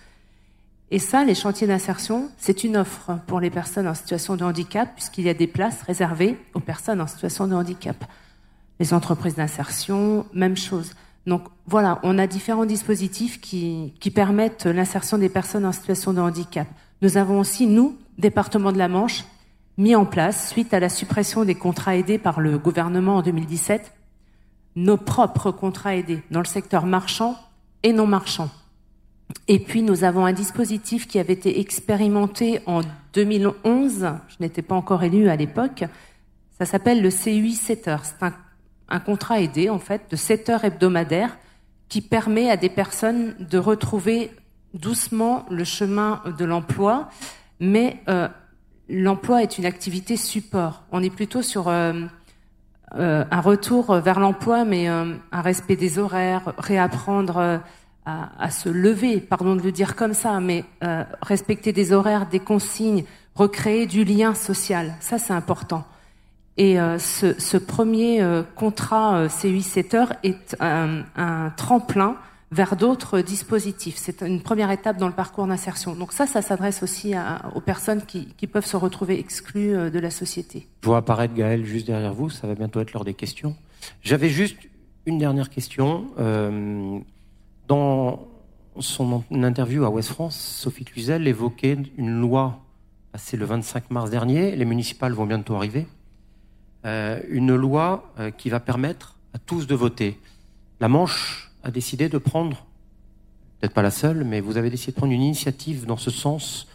Et 0.90 0.98
ça, 0.98 1.24
les 1.24 1.34
chantiers 1.34 1.66
d'insertion, 1.66 2.28
c'est 2.36 2.64
une 2.64 2.76
offre 2.76 3.18
pour 3.26 3.40
les 3.40 3.50
personnes 3.50 3.88
en 3.88 3.94
situation 3.94 4.36
de 4.36 4.44
handicap, 4.44 4.90
puisqu'il 4.94 5.24
y 5.24 5.30
a 5.30 5.34
des 5.34 5.46
places 5.46 5.82
réservées 5.82 6.38
aux 6.54 6.60
personnes 6.60 7.00
en 7.00 7.06
situation 7.06 7.46
de 7.46 7.54
handicap. 7.54 8.04
Les 8.78 8.92
entreprises 8.92 9.36
d'insertion, 9.36 10.26
même 10.34 10.56
chose. 10.56 10.92
Donc 11.26 11.44
voilà, 11.66 12.00
on 12.02 12.18
a 12.18 12.26
différents 12.26 12.66
dispositifs 12.66 13.40
qui, 13.40 13.94
qui 14.00 14.10
permettent 14.10 14.66
l'insertion 14.66 15.18
des 15.18 15.28
personnes 15.28 15.64
en 15.64 15.72
situation 15.72 16.12
de 16.12 16.20
handicap. 16.20 16.68
Nous 17.00 17.16
avons 17.16 17.40
aussi, 17.40 17.66
nous, 17.66 17.96
département 18.18 18.72
de 18.72 18.78
la 18.78 18.88
Manche, 18.88 19.24
mis 19.78 19.94
en 19.94 20.04
place, 20.04 20.50
suite 20.50 20.74
à 20.74 20.80
la 20.80 20.88
suppression 20.88 21.44
des 21.44 21.54
contrats 21.54 21.96
aidés 21.96 22.18
par 22.18 22.40
le 22.40 22.58
gouvernement 22.58 23.16
en 23.16 23.22
2017, 23.22 23.92
nos 24.76 24.96
propres 24.96 25.50
contrats 25.50 25.96
aidés 25.96 26.22
dans 26.30 26.40
le 26.40 26.46
secteur 26.46 26.86
marchand 26.86 27.36
et 27.82 27.92
non 27.92 28.06
marchand. 28.06 28.50
Et 29.48 29.58
puis 29.58 29.82
nous 29.82 30.04
avons 30.04 30.24
un 30.24 30.32
dispositif 30.32 31.06
qui 31.06 31.18
avait 31.18 31.32
été 31.32 31.60
expérimenté 31.60 32.60
en 32.66 32.80
2011, 33.14 34.08
je 34.28 34.36
n'étais 34.40 34.62
pas 34.62 34.74
encore 34.74 35.02
élue 35.02 35.28
à 35.28 35.36
l'époque, 35.36 35.84
ça 36.58 36.66
s'appelle 36.66 37.02
le 37.02 37.10
CUI 37.10 37.54
7 37.54 37.88
heures. 37.88 38.04
C'est 38.04 38.22
un 38.24 38.34
un 38.92 39.00
contrat 39.00 39.40
aidé, 39.40 39.70
en 39.70 39.78
fait, 39.78 40.02
de 40.10 40.16
7 40.16 40.50
heures 40.50 40.64
hebdomadaires 40.64 41.38
qui 41.88 42.02
permet 42.02 42.50
à 42.50 42.56
des 42.56 42.68
personnes 42.68 43.34
de 43.38 43.58
retrouver 43.58 44.30
doucement 44.74 45.46
le 45.50 45.64
chemin 45.64 46.22
de 46.38 46.44
l'emploi, 46.44 47.08
mais 47.58 47.96
euh, 48.08 48.28
l'emploi 48.88 49.42
est 49.42 49.58
une 49.58 49.64
activité 49.64 50.16
support. 50.16 50.84
On 50.92 51.02
est 51.02 51.14
plutôt 51.14 51.42
sur 51.42 51.68
euh, 51.68 52.04
euh, 52.96 53.24
un 53.30 53.40
retour 53.40 53.94
vers 53.96 54.20
l'emploi, 54.20 54.64
mais 54.64 54.86
un 54.86 55.20
respect 55.32 55.76
des 55.76 55.98
horaires, 55.98 56.52
réapprendre 56.58 57.62
à, 58.06 58.30
à, 58.42 58.50
se 58.50 58.68
lever, 58.68 59.20
pardon 59.20 59.56
de 59.56 59.62
le 59.62 59.72
dire 59.72 59.96
comme 59.96 60.14
ça, 60.14 60.40
mais 60.40 60.64
respecter 61.22 61.72
des 61.72 61.92
horaires, 61.92 62.26
des 62.26 62.40
consignes, 62.40 63.04
recréer 63.34 63.86
du 63.86 64.04
lien 64.04 64.34
social. 64.34 64.94
Ça, 65.00 65.18
c'est 65.18 65.32
important. 65.32 65.84
Et 66.56 66.78
euh, 66.78 66.98
ce, 66.98 67.38
ce, 67.40 67.56
premier 67.56 68.20
euh, 68.20 68.42
contrat 68.54 69.16
euh, 69.16 69.28
CUI 69.28 69.62
7 69.62 69.94
heures 69.94 70.12
est 70.22 70.56
un, 70.60 71.02
un 71.16 71.50
tremplin 71.56 72.16
vers 72.50 72.76
d'autres 72.76 73.20
dispositifs. 73.20 73.96
C'est 73.96 74.20
une 74.20 74.42
première 74.42 74.70
étape 74.70 74.98
dans 74.98 75.08
le 75.08 75.14
parcours 75.14 75.46
d'insertion. 75.46 75.94
Donc 75.94 76.12
ça, 76.12 76.26
ça 76.26 76.42
s'adresse 76.42 76.82
aussi 76.82 77.14
à, 77.14 77.50
aux 77.54 77.60
personnes 77.60 78.02
qui, 78.02 78.28
qui, 78.36 78.46
peuvent 78.46 78.66
se 78.66 78.76
retrouver 78.76 79.18
exclues 79.18 79.74
euh, 79.74 79.90
de 79.90 79.98
la 79.98 80.10
société. 80.10 80.66
Je 80.82 80.88
vois 80.88 80.98
apparaître 80.98 81.34
Gaël 81.34 81.64
juste 81.64 81.86
derrière 81.86 82.12
vous, 82.12 82.28
ça 82.28 82.46
va 82.46 82.54
bientôt 82.54 82.80
être 82.80 82.92
l'heure 82.92 83.06
des 83.06 83.14
questions. 83.14 83.56
J'avais 84.02 84.28
juste 84.28 84.58
une 85.06 85.18
dernière 85.18 85.48
question. 85.48 86.06
Euh, 86.18 86.98
dans 87.72 88.28
son 88.80 89.24
interview 89.30 89.86
à 89.86 89.88
Ouest 89.88 90.10
France, 90.10 90.36
Sophie 90.36 90.84
Cluzel 90.84 91.26
évoquait 91.26 91.78
une 91.96 92.20
loi 92.20 92.60
passée 93.12 93.38
le 93.38 93.46
25 93.46 93.90
mars 93.90 94.10
dernier. 94.10 94.54
Les 94.56 94.66
municipales 94.66 95.12
vont 95.14 95.24
bientôt 95.24 95.54
arriver 95.54 95.86
euh, 96.84 97.18
une 97.30 97.56
loi 97.56 98.12
euh, 98.18 98.30
qui 98.30 98.50
va 98.50 98.60
permettre 98.60 99.16
à 99.32 99.38
tous 99.38 99.66
de 99.66 99.74
voter. 99.74 100.20
La 100.80 100.88
Manche 100.88 101.50
a 101.62 101.70
décidé 101.70 102.10
de 102.10 102.18
prendre, 102.18 102.66
peut-être 103.58 103.72
pas 103.72 103.80
la 103.80 103.90
seule, 103.90 104.22
mais 104.22 104.40
vous 104.42 104.58
avez 104.58 104.68
décidé 104.68 104.92
de 104.92 104.96
prendre 104.98 105.14
une 105.14 105.22
initiative 105.22 105.86
dans 105.86 105.96
ce 105.96 106.10
sens 106.10 106.68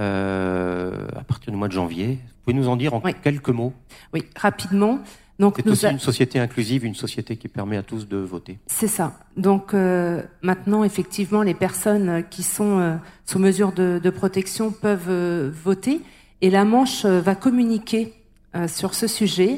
euh, 0.00 1.08
à 1.16 1.24
partir 1.24 1.50
du 1.50 1.56
mois 1.56 1.68
de 1.68 1.72
janvier. 1.72 2.18
Vous 2.26 2.42
pouvez 2.44 2.56
nous 2.56 2.68
en 2.68 2.76
dire 2.76 2.92
en 2.92 3.00
oui. 3.02 3.14
quelques 3.22 3.48
mots? 3.48 3.72
Oui, 4.12 4.24
rapidement. 4.36 4.98
Donc 5.42 5.54
c'est 5.56 5.70
aussi 5.70 5.86
a... 5.86 5.90
une 5.90 6.06
société 6.10 6.38
inclusive, 6.38 6.80
une 6.84 7.00
société 7.06 7.32
qui 7.36 7.48
permet 7.48 7.76
à 7.76 7.82
tous 7.82 8.02
de 8.06 8.18
voter. 8.34 8.54
C'est 8.78 8.92
ça. 8.98 9.06
Donc 9.36 9.74
euh, 9.74 10.22
maintenant, 10.50 10.82
effectivement, 10.84 11.42
les 11.50 11.58
personnes 11.66 12.24
qui 12.30 12.44
sont 12.56 12.78
euh, 12.78 12.96
sous 13.28 13.40
mesure 13.48 13.72
de, 13.72 14.00
de 14.06 14.10
protection 14.10 14.66
peuvent 14.70 15.10
euh, 15.10 15.50
voter 15.68 16.00
et 16.40 16.50
la 16.58 16.64
Manche 16.64 17.04
va 17.04 17.34
communiquer 17.34 18.02
euh, 18.54 18.68
sur 18.68 18.94
ce 18.94 19.06
sujet. 19.06 19.52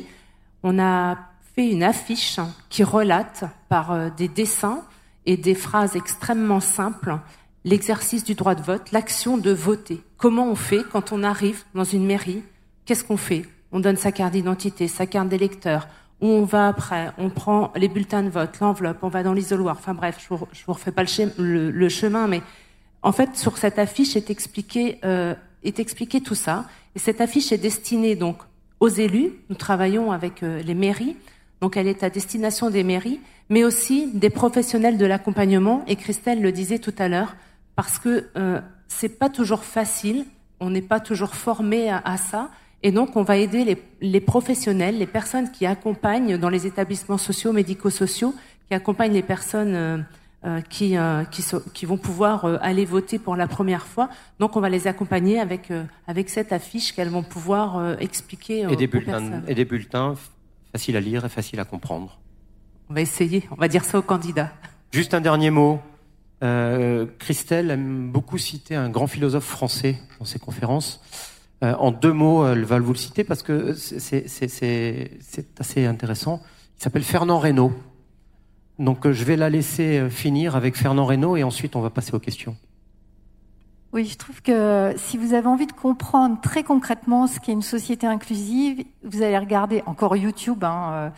On 0.63 0.79
a 0.79 1.19
fait 1.55 1.69
une 1.71 1.83
affiche 1.83 2.41
qui 2.71 2.83
relate 2.83 3.45
par 3.69 3.93
euh, 3.93 4.09
des 4.21 4.29
dessins 4.29 4.81
et 5.27 5.37
des 5.37 5.55
phrases 5.55 5.97
extrêmement 5.97 6.61
simples 6.61 7.19
l'exercice 7.65 8.25
du 8.25 8.35
droit 8.35 8.55
de 8.55 8.63
vote, 8.63 8.93
l'action 8.93 9.39
de 9.39 9.53
voter. 9.53 10.03
Comment 10.17 10.49
on 10.55 10.55
fait 10.57 10.83
quand 10.93 11.13
on 11.13 11.23
arrive 11.23 11.61
dans 11.75 11.89
une 11.97 12.07
mairie? 12.07 12.43
Qu'est-ce 12.85 13.05
qu'on 13.05 13.17
fait? 13.31 13.45
On 13.75 13.81
donne 13.81 13.97
sa 13.97 14.13
carte 14.13 14.33
d'identité, 14.33 14.87
sa 14.87 15.05
carte 15.05 15.29
d'électeur. 15.29 15.89
Où 16.21 16.29
on 16.29 16.45
va 16.45 16.69
après 16.69 17.11
On 17.19 17.29
prend 17.29 17.73
les 17.75 17.89
bulletins 17.89 18.23
de 18.23 18.29
vote, 18.29 18.61
l'enveloppe, 18.61 18.99
on 19.03 19.09
va 19.09 19.25
dans 19.25 19.33
l'isoloir. 19.33 19.77
Enfin 19.77 19.95
bref, 19.95 20.17
je 20.23 20.29
vous, 20.33 20.47
vous 20.67 20.73
refais 20.73 20.93
pas 20.93 21.03
le, 21.03 21.09
le, 21.43 21.71
le, 21.73 21.89
chemin, 21.89 22.29
mais 22.29 22.41
en 23.03 23.11
fait, 23.11 23.37
sur 23.37 23.59
cette 23.59 23.81
affiche 23.81 24.15
est 24.15 24.31
expliqué, 24.31 25.01
euh, 25.05 25.35
est 25.65 25.81
expliqué 25.81 26.21
tout 26.21 26.37
ça. 26.37 26.67
Et 26.95 27.01
cette 27.01 27.21
affiche 27.21 27.51
est 27.51 27.59
destinée 27.59 28.15
donc 28.15 28.39
aux 28.79 28.89
élus. 28.89 29.33
Nous 29.51 29.57
travaillons 29.57 30.13
avec 30.13 30.45
euh, 30.45 30.63
les 30.63 30.75
mairies. 30.75 31.17
Donc 31.61 31.77
elle 31.77 31.89
est 31.89 32.05
à 32.05 32.11
destination 32.11 32.71
des 32.71 32.85
mairies, 32.85 33.21
mais 33.49 33.65
aussi 33.65 34.09
des 34.15 34.31
professionnels 34.31 34.99
de 34.99 35.05
l'accompagnement. 35.05 35.83
Et 35.89 35.97
Christelle 35.97 36.41
le 36.41 36.53
disait 36.53 36.79
tout 36.79 36.95
à 36.97 37.09
l'heure, 37.09 37.35
parce 37.75 37.99
que 37.99 38.29
euh, 38.37 38.61
c'est 38.87 39.19
pas 39.19 39.31
toujours 39.31 39.65
facile. 39.65 40.27
On 40.61 40.71
n'est 40.71 40.81
pas 40.81 41.01
toujours 41.01 41.35
formé 41.35 41.91
à, 41.91 42.01
à, 42.05 42.17
ça. 42.19 42.51
Et 42.85 42.93
donc 42.93 43.17
on 43.17 43.23
va 43.23 43.37
aider 43.39 43.65
les, 43.65 43.83
les, 44.01 44.21
professionnels, 44.21 44.99
les 44.99 45.07
personnes 45.07 45.51
qui 45.51 45.67
accompagnent 45.67 46.37
dans 46.37 46.51
les 46.51 46.67
établissements 46.67 47.19
sociaux, 47.19 47.53
médico-sociaux, 47.53 48.35
qui 48.69 48.75
accompagnent 48.75 49.15
les 49.15 49.23
personnes 49.23 49.75
euh, 49.75 49.99
euh, 50.45 50.61
qui, 50.61 50.99
euh, 50.99 51.25
qui, 51.25 51.41
so, 51.41 51.63
qui, 51.73 51.87
vont 51.87 51.97
pouvoir 51.97 52.45
euh, 52.45 52.59
aller 52.61 52.85
voter 52.85 53.19
pour 53.19 53.35
la 53.35 53.47
première 53.47 53.87
fois. 53.87 54.11
Donc 54.39 54.57
on 54.57 54.61
va 54.61 54.69
les 54.69 54.87
accompagner 54.87 55.41
avec, 55.41 55.73
avec 56.07 56.29
cette 56.29 56.53
affiche 56.53 56.93
qu'elles 56.93 57.09
vont 57.09 57.23
pouvoir 57.23 57.99
expliquer 57.99 58.67
et 58.71 58.77
des 58.77 58.85
aux 58.85 58.91
bulletins, 58.91 59.13
personnes. 59.13 59.45
Et 59.49 59.55
des 59.55 59.65
bulletins 59.65 60.15
faciles 60.71 60.99
à 60.99 61.01
lire 61.01 61.25
et 61.25 61.31
faciles 61.31 61.61
à 61.61 61.65
comprendre. 61.65 62.19
On 62.91 62.95
va 62.95 63.01
essayer, 63.01 63.45
on 63.53 63.55
va 63.55 63.69
dire 63.69 63.87
ça 63.87 63.99
aux 63.99 64.03
candidats. 64.03 64.53
Juste 64.93 65.15
un 65.15 65.23
dernier 65.23 65.49
mot. 65.49 65.81
Euh, 66.43 67.07
Christelle 67.19 67.71
aime 67.71 68.11
beaucoup 68.11 68.37
citer 68.37 68.75
un 68.75 68.91
grand 68.91 69.07
philosophe 69.07 69.47
français 69.47 69.97
dans 70.19 70.27
ses 70.27 70.39
conférences. 70.39 71.01
Euh, 71.65 71.75
en 71.79 71.91
deux 71.93 72.13
mots, 72.13 72.47
elle 72.47 72.65
va 72.65 72.79
vous 72.79 72.93
le 72.93 72.99
citer 72.99 73.25
parce 73.25 73.43
que 73.43 73.73
c'est 73.73 74.27
assez 75.59 75.87
intéressant. 75.87 76.41
Il 76.79 76.83
s'appelle 76.83 77.05
Fernand 77.05 77.39
Reynaud. 77.39 77.73
Donc 78.79 79.09
je 79.11 79.25
vais 79.25 79.37
la 79.37 79.49
laisser 79.49 80.11
finir 80.11 80.57
avec 80.57 80.77
Fernand 80.77 81.07
Reynaud 81.07 81.37
et 81.37 81.45
ensuite 81.45 81.77
on 81.77 81.81
va 81.81 81.91
passer 81.91 82.13
aux 82.13 82.19
questions. 82.19 82.57
Oui, 83.93 84.05
je 84.07 84.19
trouve 84.19 84.43
que 84.43 84.93
si 84.97 85.17
vous 85.17 85.35
avez 85.35 85.47
envie 85.47 85.69
de 85.69 85.73
comprendre 85.73 86.41
très 86.41 86.65
concrètement 86.65 87.29
ce 87.29 87.39
qu'est 87.39 87.53
une 87.53 87.63
société 87.63 88.09
inclusive, 88.09 88.85
vous 89.05 89.23
allez 89.23 89.39
regarder 89.39 89.85
encore 89.87 90.17
YouTube 90.17 90.65
hein, 90.65 91.13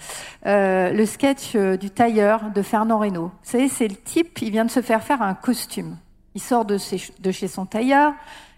euh, 0.44 0.92
le 0.92 1.06
sketch 1.06 1.56
du 1.56 1.88
tailleur 1.88 2.50
de 2.54 2.60
Fernand 2.60 2.98
Reynaud. 2.98 3.28
Vous 3.28 3.50
savez, 3.50 3.68
c'est 3.70 3.88
le 3.88 3.96
type, 3.96 4.42
il 4.42 4.50
vient 4.50 4.66
de 4.66 4.70
se 4.70 4.82
faire 4.82 5.02
faire 5.02 5.22
un 5.22 5.32
costume. 5.32 5.96
Il 6.34 6.42
sort 6.42 6.66
de 6.66 6.76
chez 6.76 7.48
son 7.48 7.64
tailleur, 7.64 8.12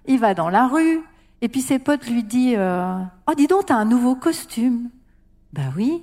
il 0.06 0.18
va 0.18 0.34
dans 0.34 0.48
la 0.48 0.66
rue, 0.66 1.00
et 1.40 1.48
puis 1.48 1.60
ses 1.62 1.78
potes 1.78 2.06
lui 2.08 2.22
disent 2.24 2.56
euh, 2.58 2.98
Oh, 3.28 3.32
dis 3.36 3.46
donc, 3.46 3.66
t'as 3.66 3.76
un 3.76 3.84
nouveau 3.84 4.14
costume. 4.16 4.90
Ben 5.52 5.72
oui. 5.76 6.02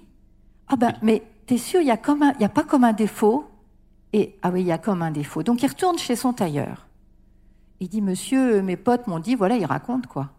Ah 0.68 0.76
ben, 0.76 0.94
mais 1.02 1.24
t'es 1.46 1.58
sûr, 1.58 1.82
il 1.82 1.86
n'y 1.86 1.92
a, 1.92 2.00
a 2.00 2.50
pas 2.50 2.64
comme 2.64 2.84
un 2.84 2.94
défaut 2.94 3.46
Et 4.14 4.36
ah 4.42 4.50
oui, 4.52 4.62
il 4.62 4.68
y 4.68 4.72
a 4.72 4.78
comme 4.78 5.02
un 5.02 5.12
défaut. 5.12 5.44
Donc 5.44 5.62
il 5.64 5.68
retourne 5.68 5.98
chez 6.00 6.16
son 6.16 6.34
tailleur. 6.34 6.88
Il 7.80 7.90
dit 7.90 8.02
Monsieur, 8.02 8.62
mes 8.62 8.78
potes 8.78 9.08
m'ont 9.08 9.20
dit, 9.20 9.36
voilà, 9.36 9.58
il 9.58 9.66
raconte 9.66 10.08
quoi. 10.08 10.32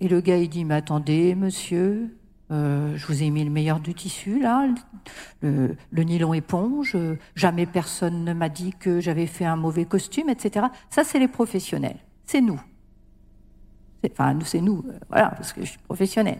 Et 0.00 0.08
le 0.08 0.20
gars, 0.20 0.36
il 0.38 0.48
dit 0.48 0.64
Mais 0.64 0.74
attendez, 0.74 1.34
monsieur, 1.34 2.16
euh, 2.50 2.96
je 2.96 3.06
vous 3.06 3.22
ai 3.22 3.30
mis 3.30 3.44
le 3.44 3.50
meilleur 3.50 3.80
du 3.80 3.94
tissu, 3.94 4.40
là, 4.40 4.66
le, 5.42 5.76
le 5.90 6.02
nylon 6.02 6.34
éponge. 6.34 6.94
euh, 6.96 7.16
jamais 7.34 7.66
personne 7.66 8.24
ne 8.24 8.32
m'a 8.32 8.48
dit 8.48 8.72
que 8.78 9.00
j'avais 9.00 9.26
fait 9.26 9.44
un 9.44 9.56
mauvais 9.56 9.84
costume, 9.84 10.30
etc. 10.30 10.66
Ça, 10.90 11.04
c'est 11.04 11.18
les 11.18 11.28
professionnels. 11.28 11.98
C'est 12.24 12.40
nous. 12.40 12.60
Enfin, 14.12 14.34
nous, 14.34 14.44
c'est 14.44 14.60
nous, 14.60 14.84
euh, 14.88 14.92
voilà, 15.08 15.30
parce 15.30 15.52
que 15.52 15.60
je 15.62 15.70
suis 15.70 15.78
professionnel. 15.78 16.38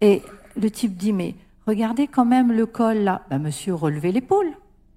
Et 0.00 0.22
le 0.60 0.70
type 0.70 0.96
dit, 0.96 1.12
mais 1.12 1.34
regardez 1.66 2.06
quand 2.06 2.24
même 2.24 2.52
le 2.52 2.66
col 2.66 2.98
là. 2.98 3.22
Ben, 3.30 3.38
monsieur, 3.38 3.74
relevez 3.74 4.12
l'épaule. 4.12 4.52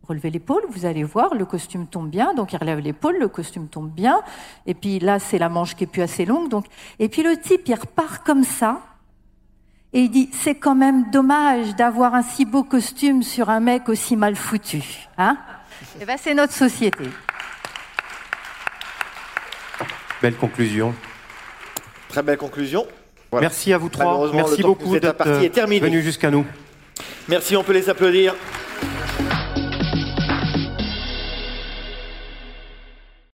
Relevez 0.07 0.31
l'épaule, 0.31 0.63
vous 0.69 0.85
allez 0.85 1.03
voir, 1.03 1.33
le 1.33 1.45
costume 1.45 1.87
tombe 1.87 2.09
bien. 2.09 2.33
Donc 2.33 2.51
il 2.51 2.57
relève 2.57 2.79
l'épaule, 2.79 3.17
le 3.19 3.29
costume 3.29 3.69
tombe 3.69 3.89
bien. 3.89 4.21
Et 4.65 4.73
puis 4.73 4.99
là, 4.99 5.17
c'est 5.19 5.37
la 5.37 5.47
manche 5.47 5.75
qui 5.75 5.85
est 5.85 5.87
plus 5.87 6.01
assez 6.01 6.25
longue. 6.25 6.49
Donc 6.49 6.65
et 6.99 7.07
puis 7.07 7.23
le 7.23 7.37
type, 7.37 7.61
il 7.67 7.75
repart 7.75 8.25
comme 8.25 8.43
ça. 8.43 8.81
Et 9.93 10.01
il 10.01 10.09
dit, 10.09 10.29
c'est 10.33 10.55
quand 10.55 10.75
même 10.75 11.09
dommage 11.11 11.75
d'avoir 11.75 12.15
un 12.15 12.23
si 12.23 12.45
beau 12.45 12.63
costume 12.63 13.21
sur 13.21 13.49
un 13.49 13.59
mec 13.59 13.87
aussi 13.87 14.17
mal 14.17 14.35
foutu. 14.35 15.07
Hein 15.17 15.37
Eh 16.01 16.05
ben, 16.05 16.17
c'est 16.19 16.33
notre 16.33 16.53
société. 16.53 17.05
Belle 20.21 20.35
conclusion. 20.35 20.95
Très 22.13 22.21
belle 22.21 22.37
conclusion. 22.37 22.85
Voilà. 23.31 23.47
Merci 23.47 23.73
à 23.73 23.79
vous 23.79 23.89
trois. 23.89 24.31
Merci 24.31 24.61
beaucoup 24.61 24.99
d'être 24.99 25.49
terminé. 25.49 25.79
venus 25.79 26.03
jusqu'à 26.03 26.29
nous. 26.29 26.45
Merci, 27.27 27.55
on 27.55 27.63
peut 27.63 27.73
les 27.73 27.89
applaudir. 27.89 28.35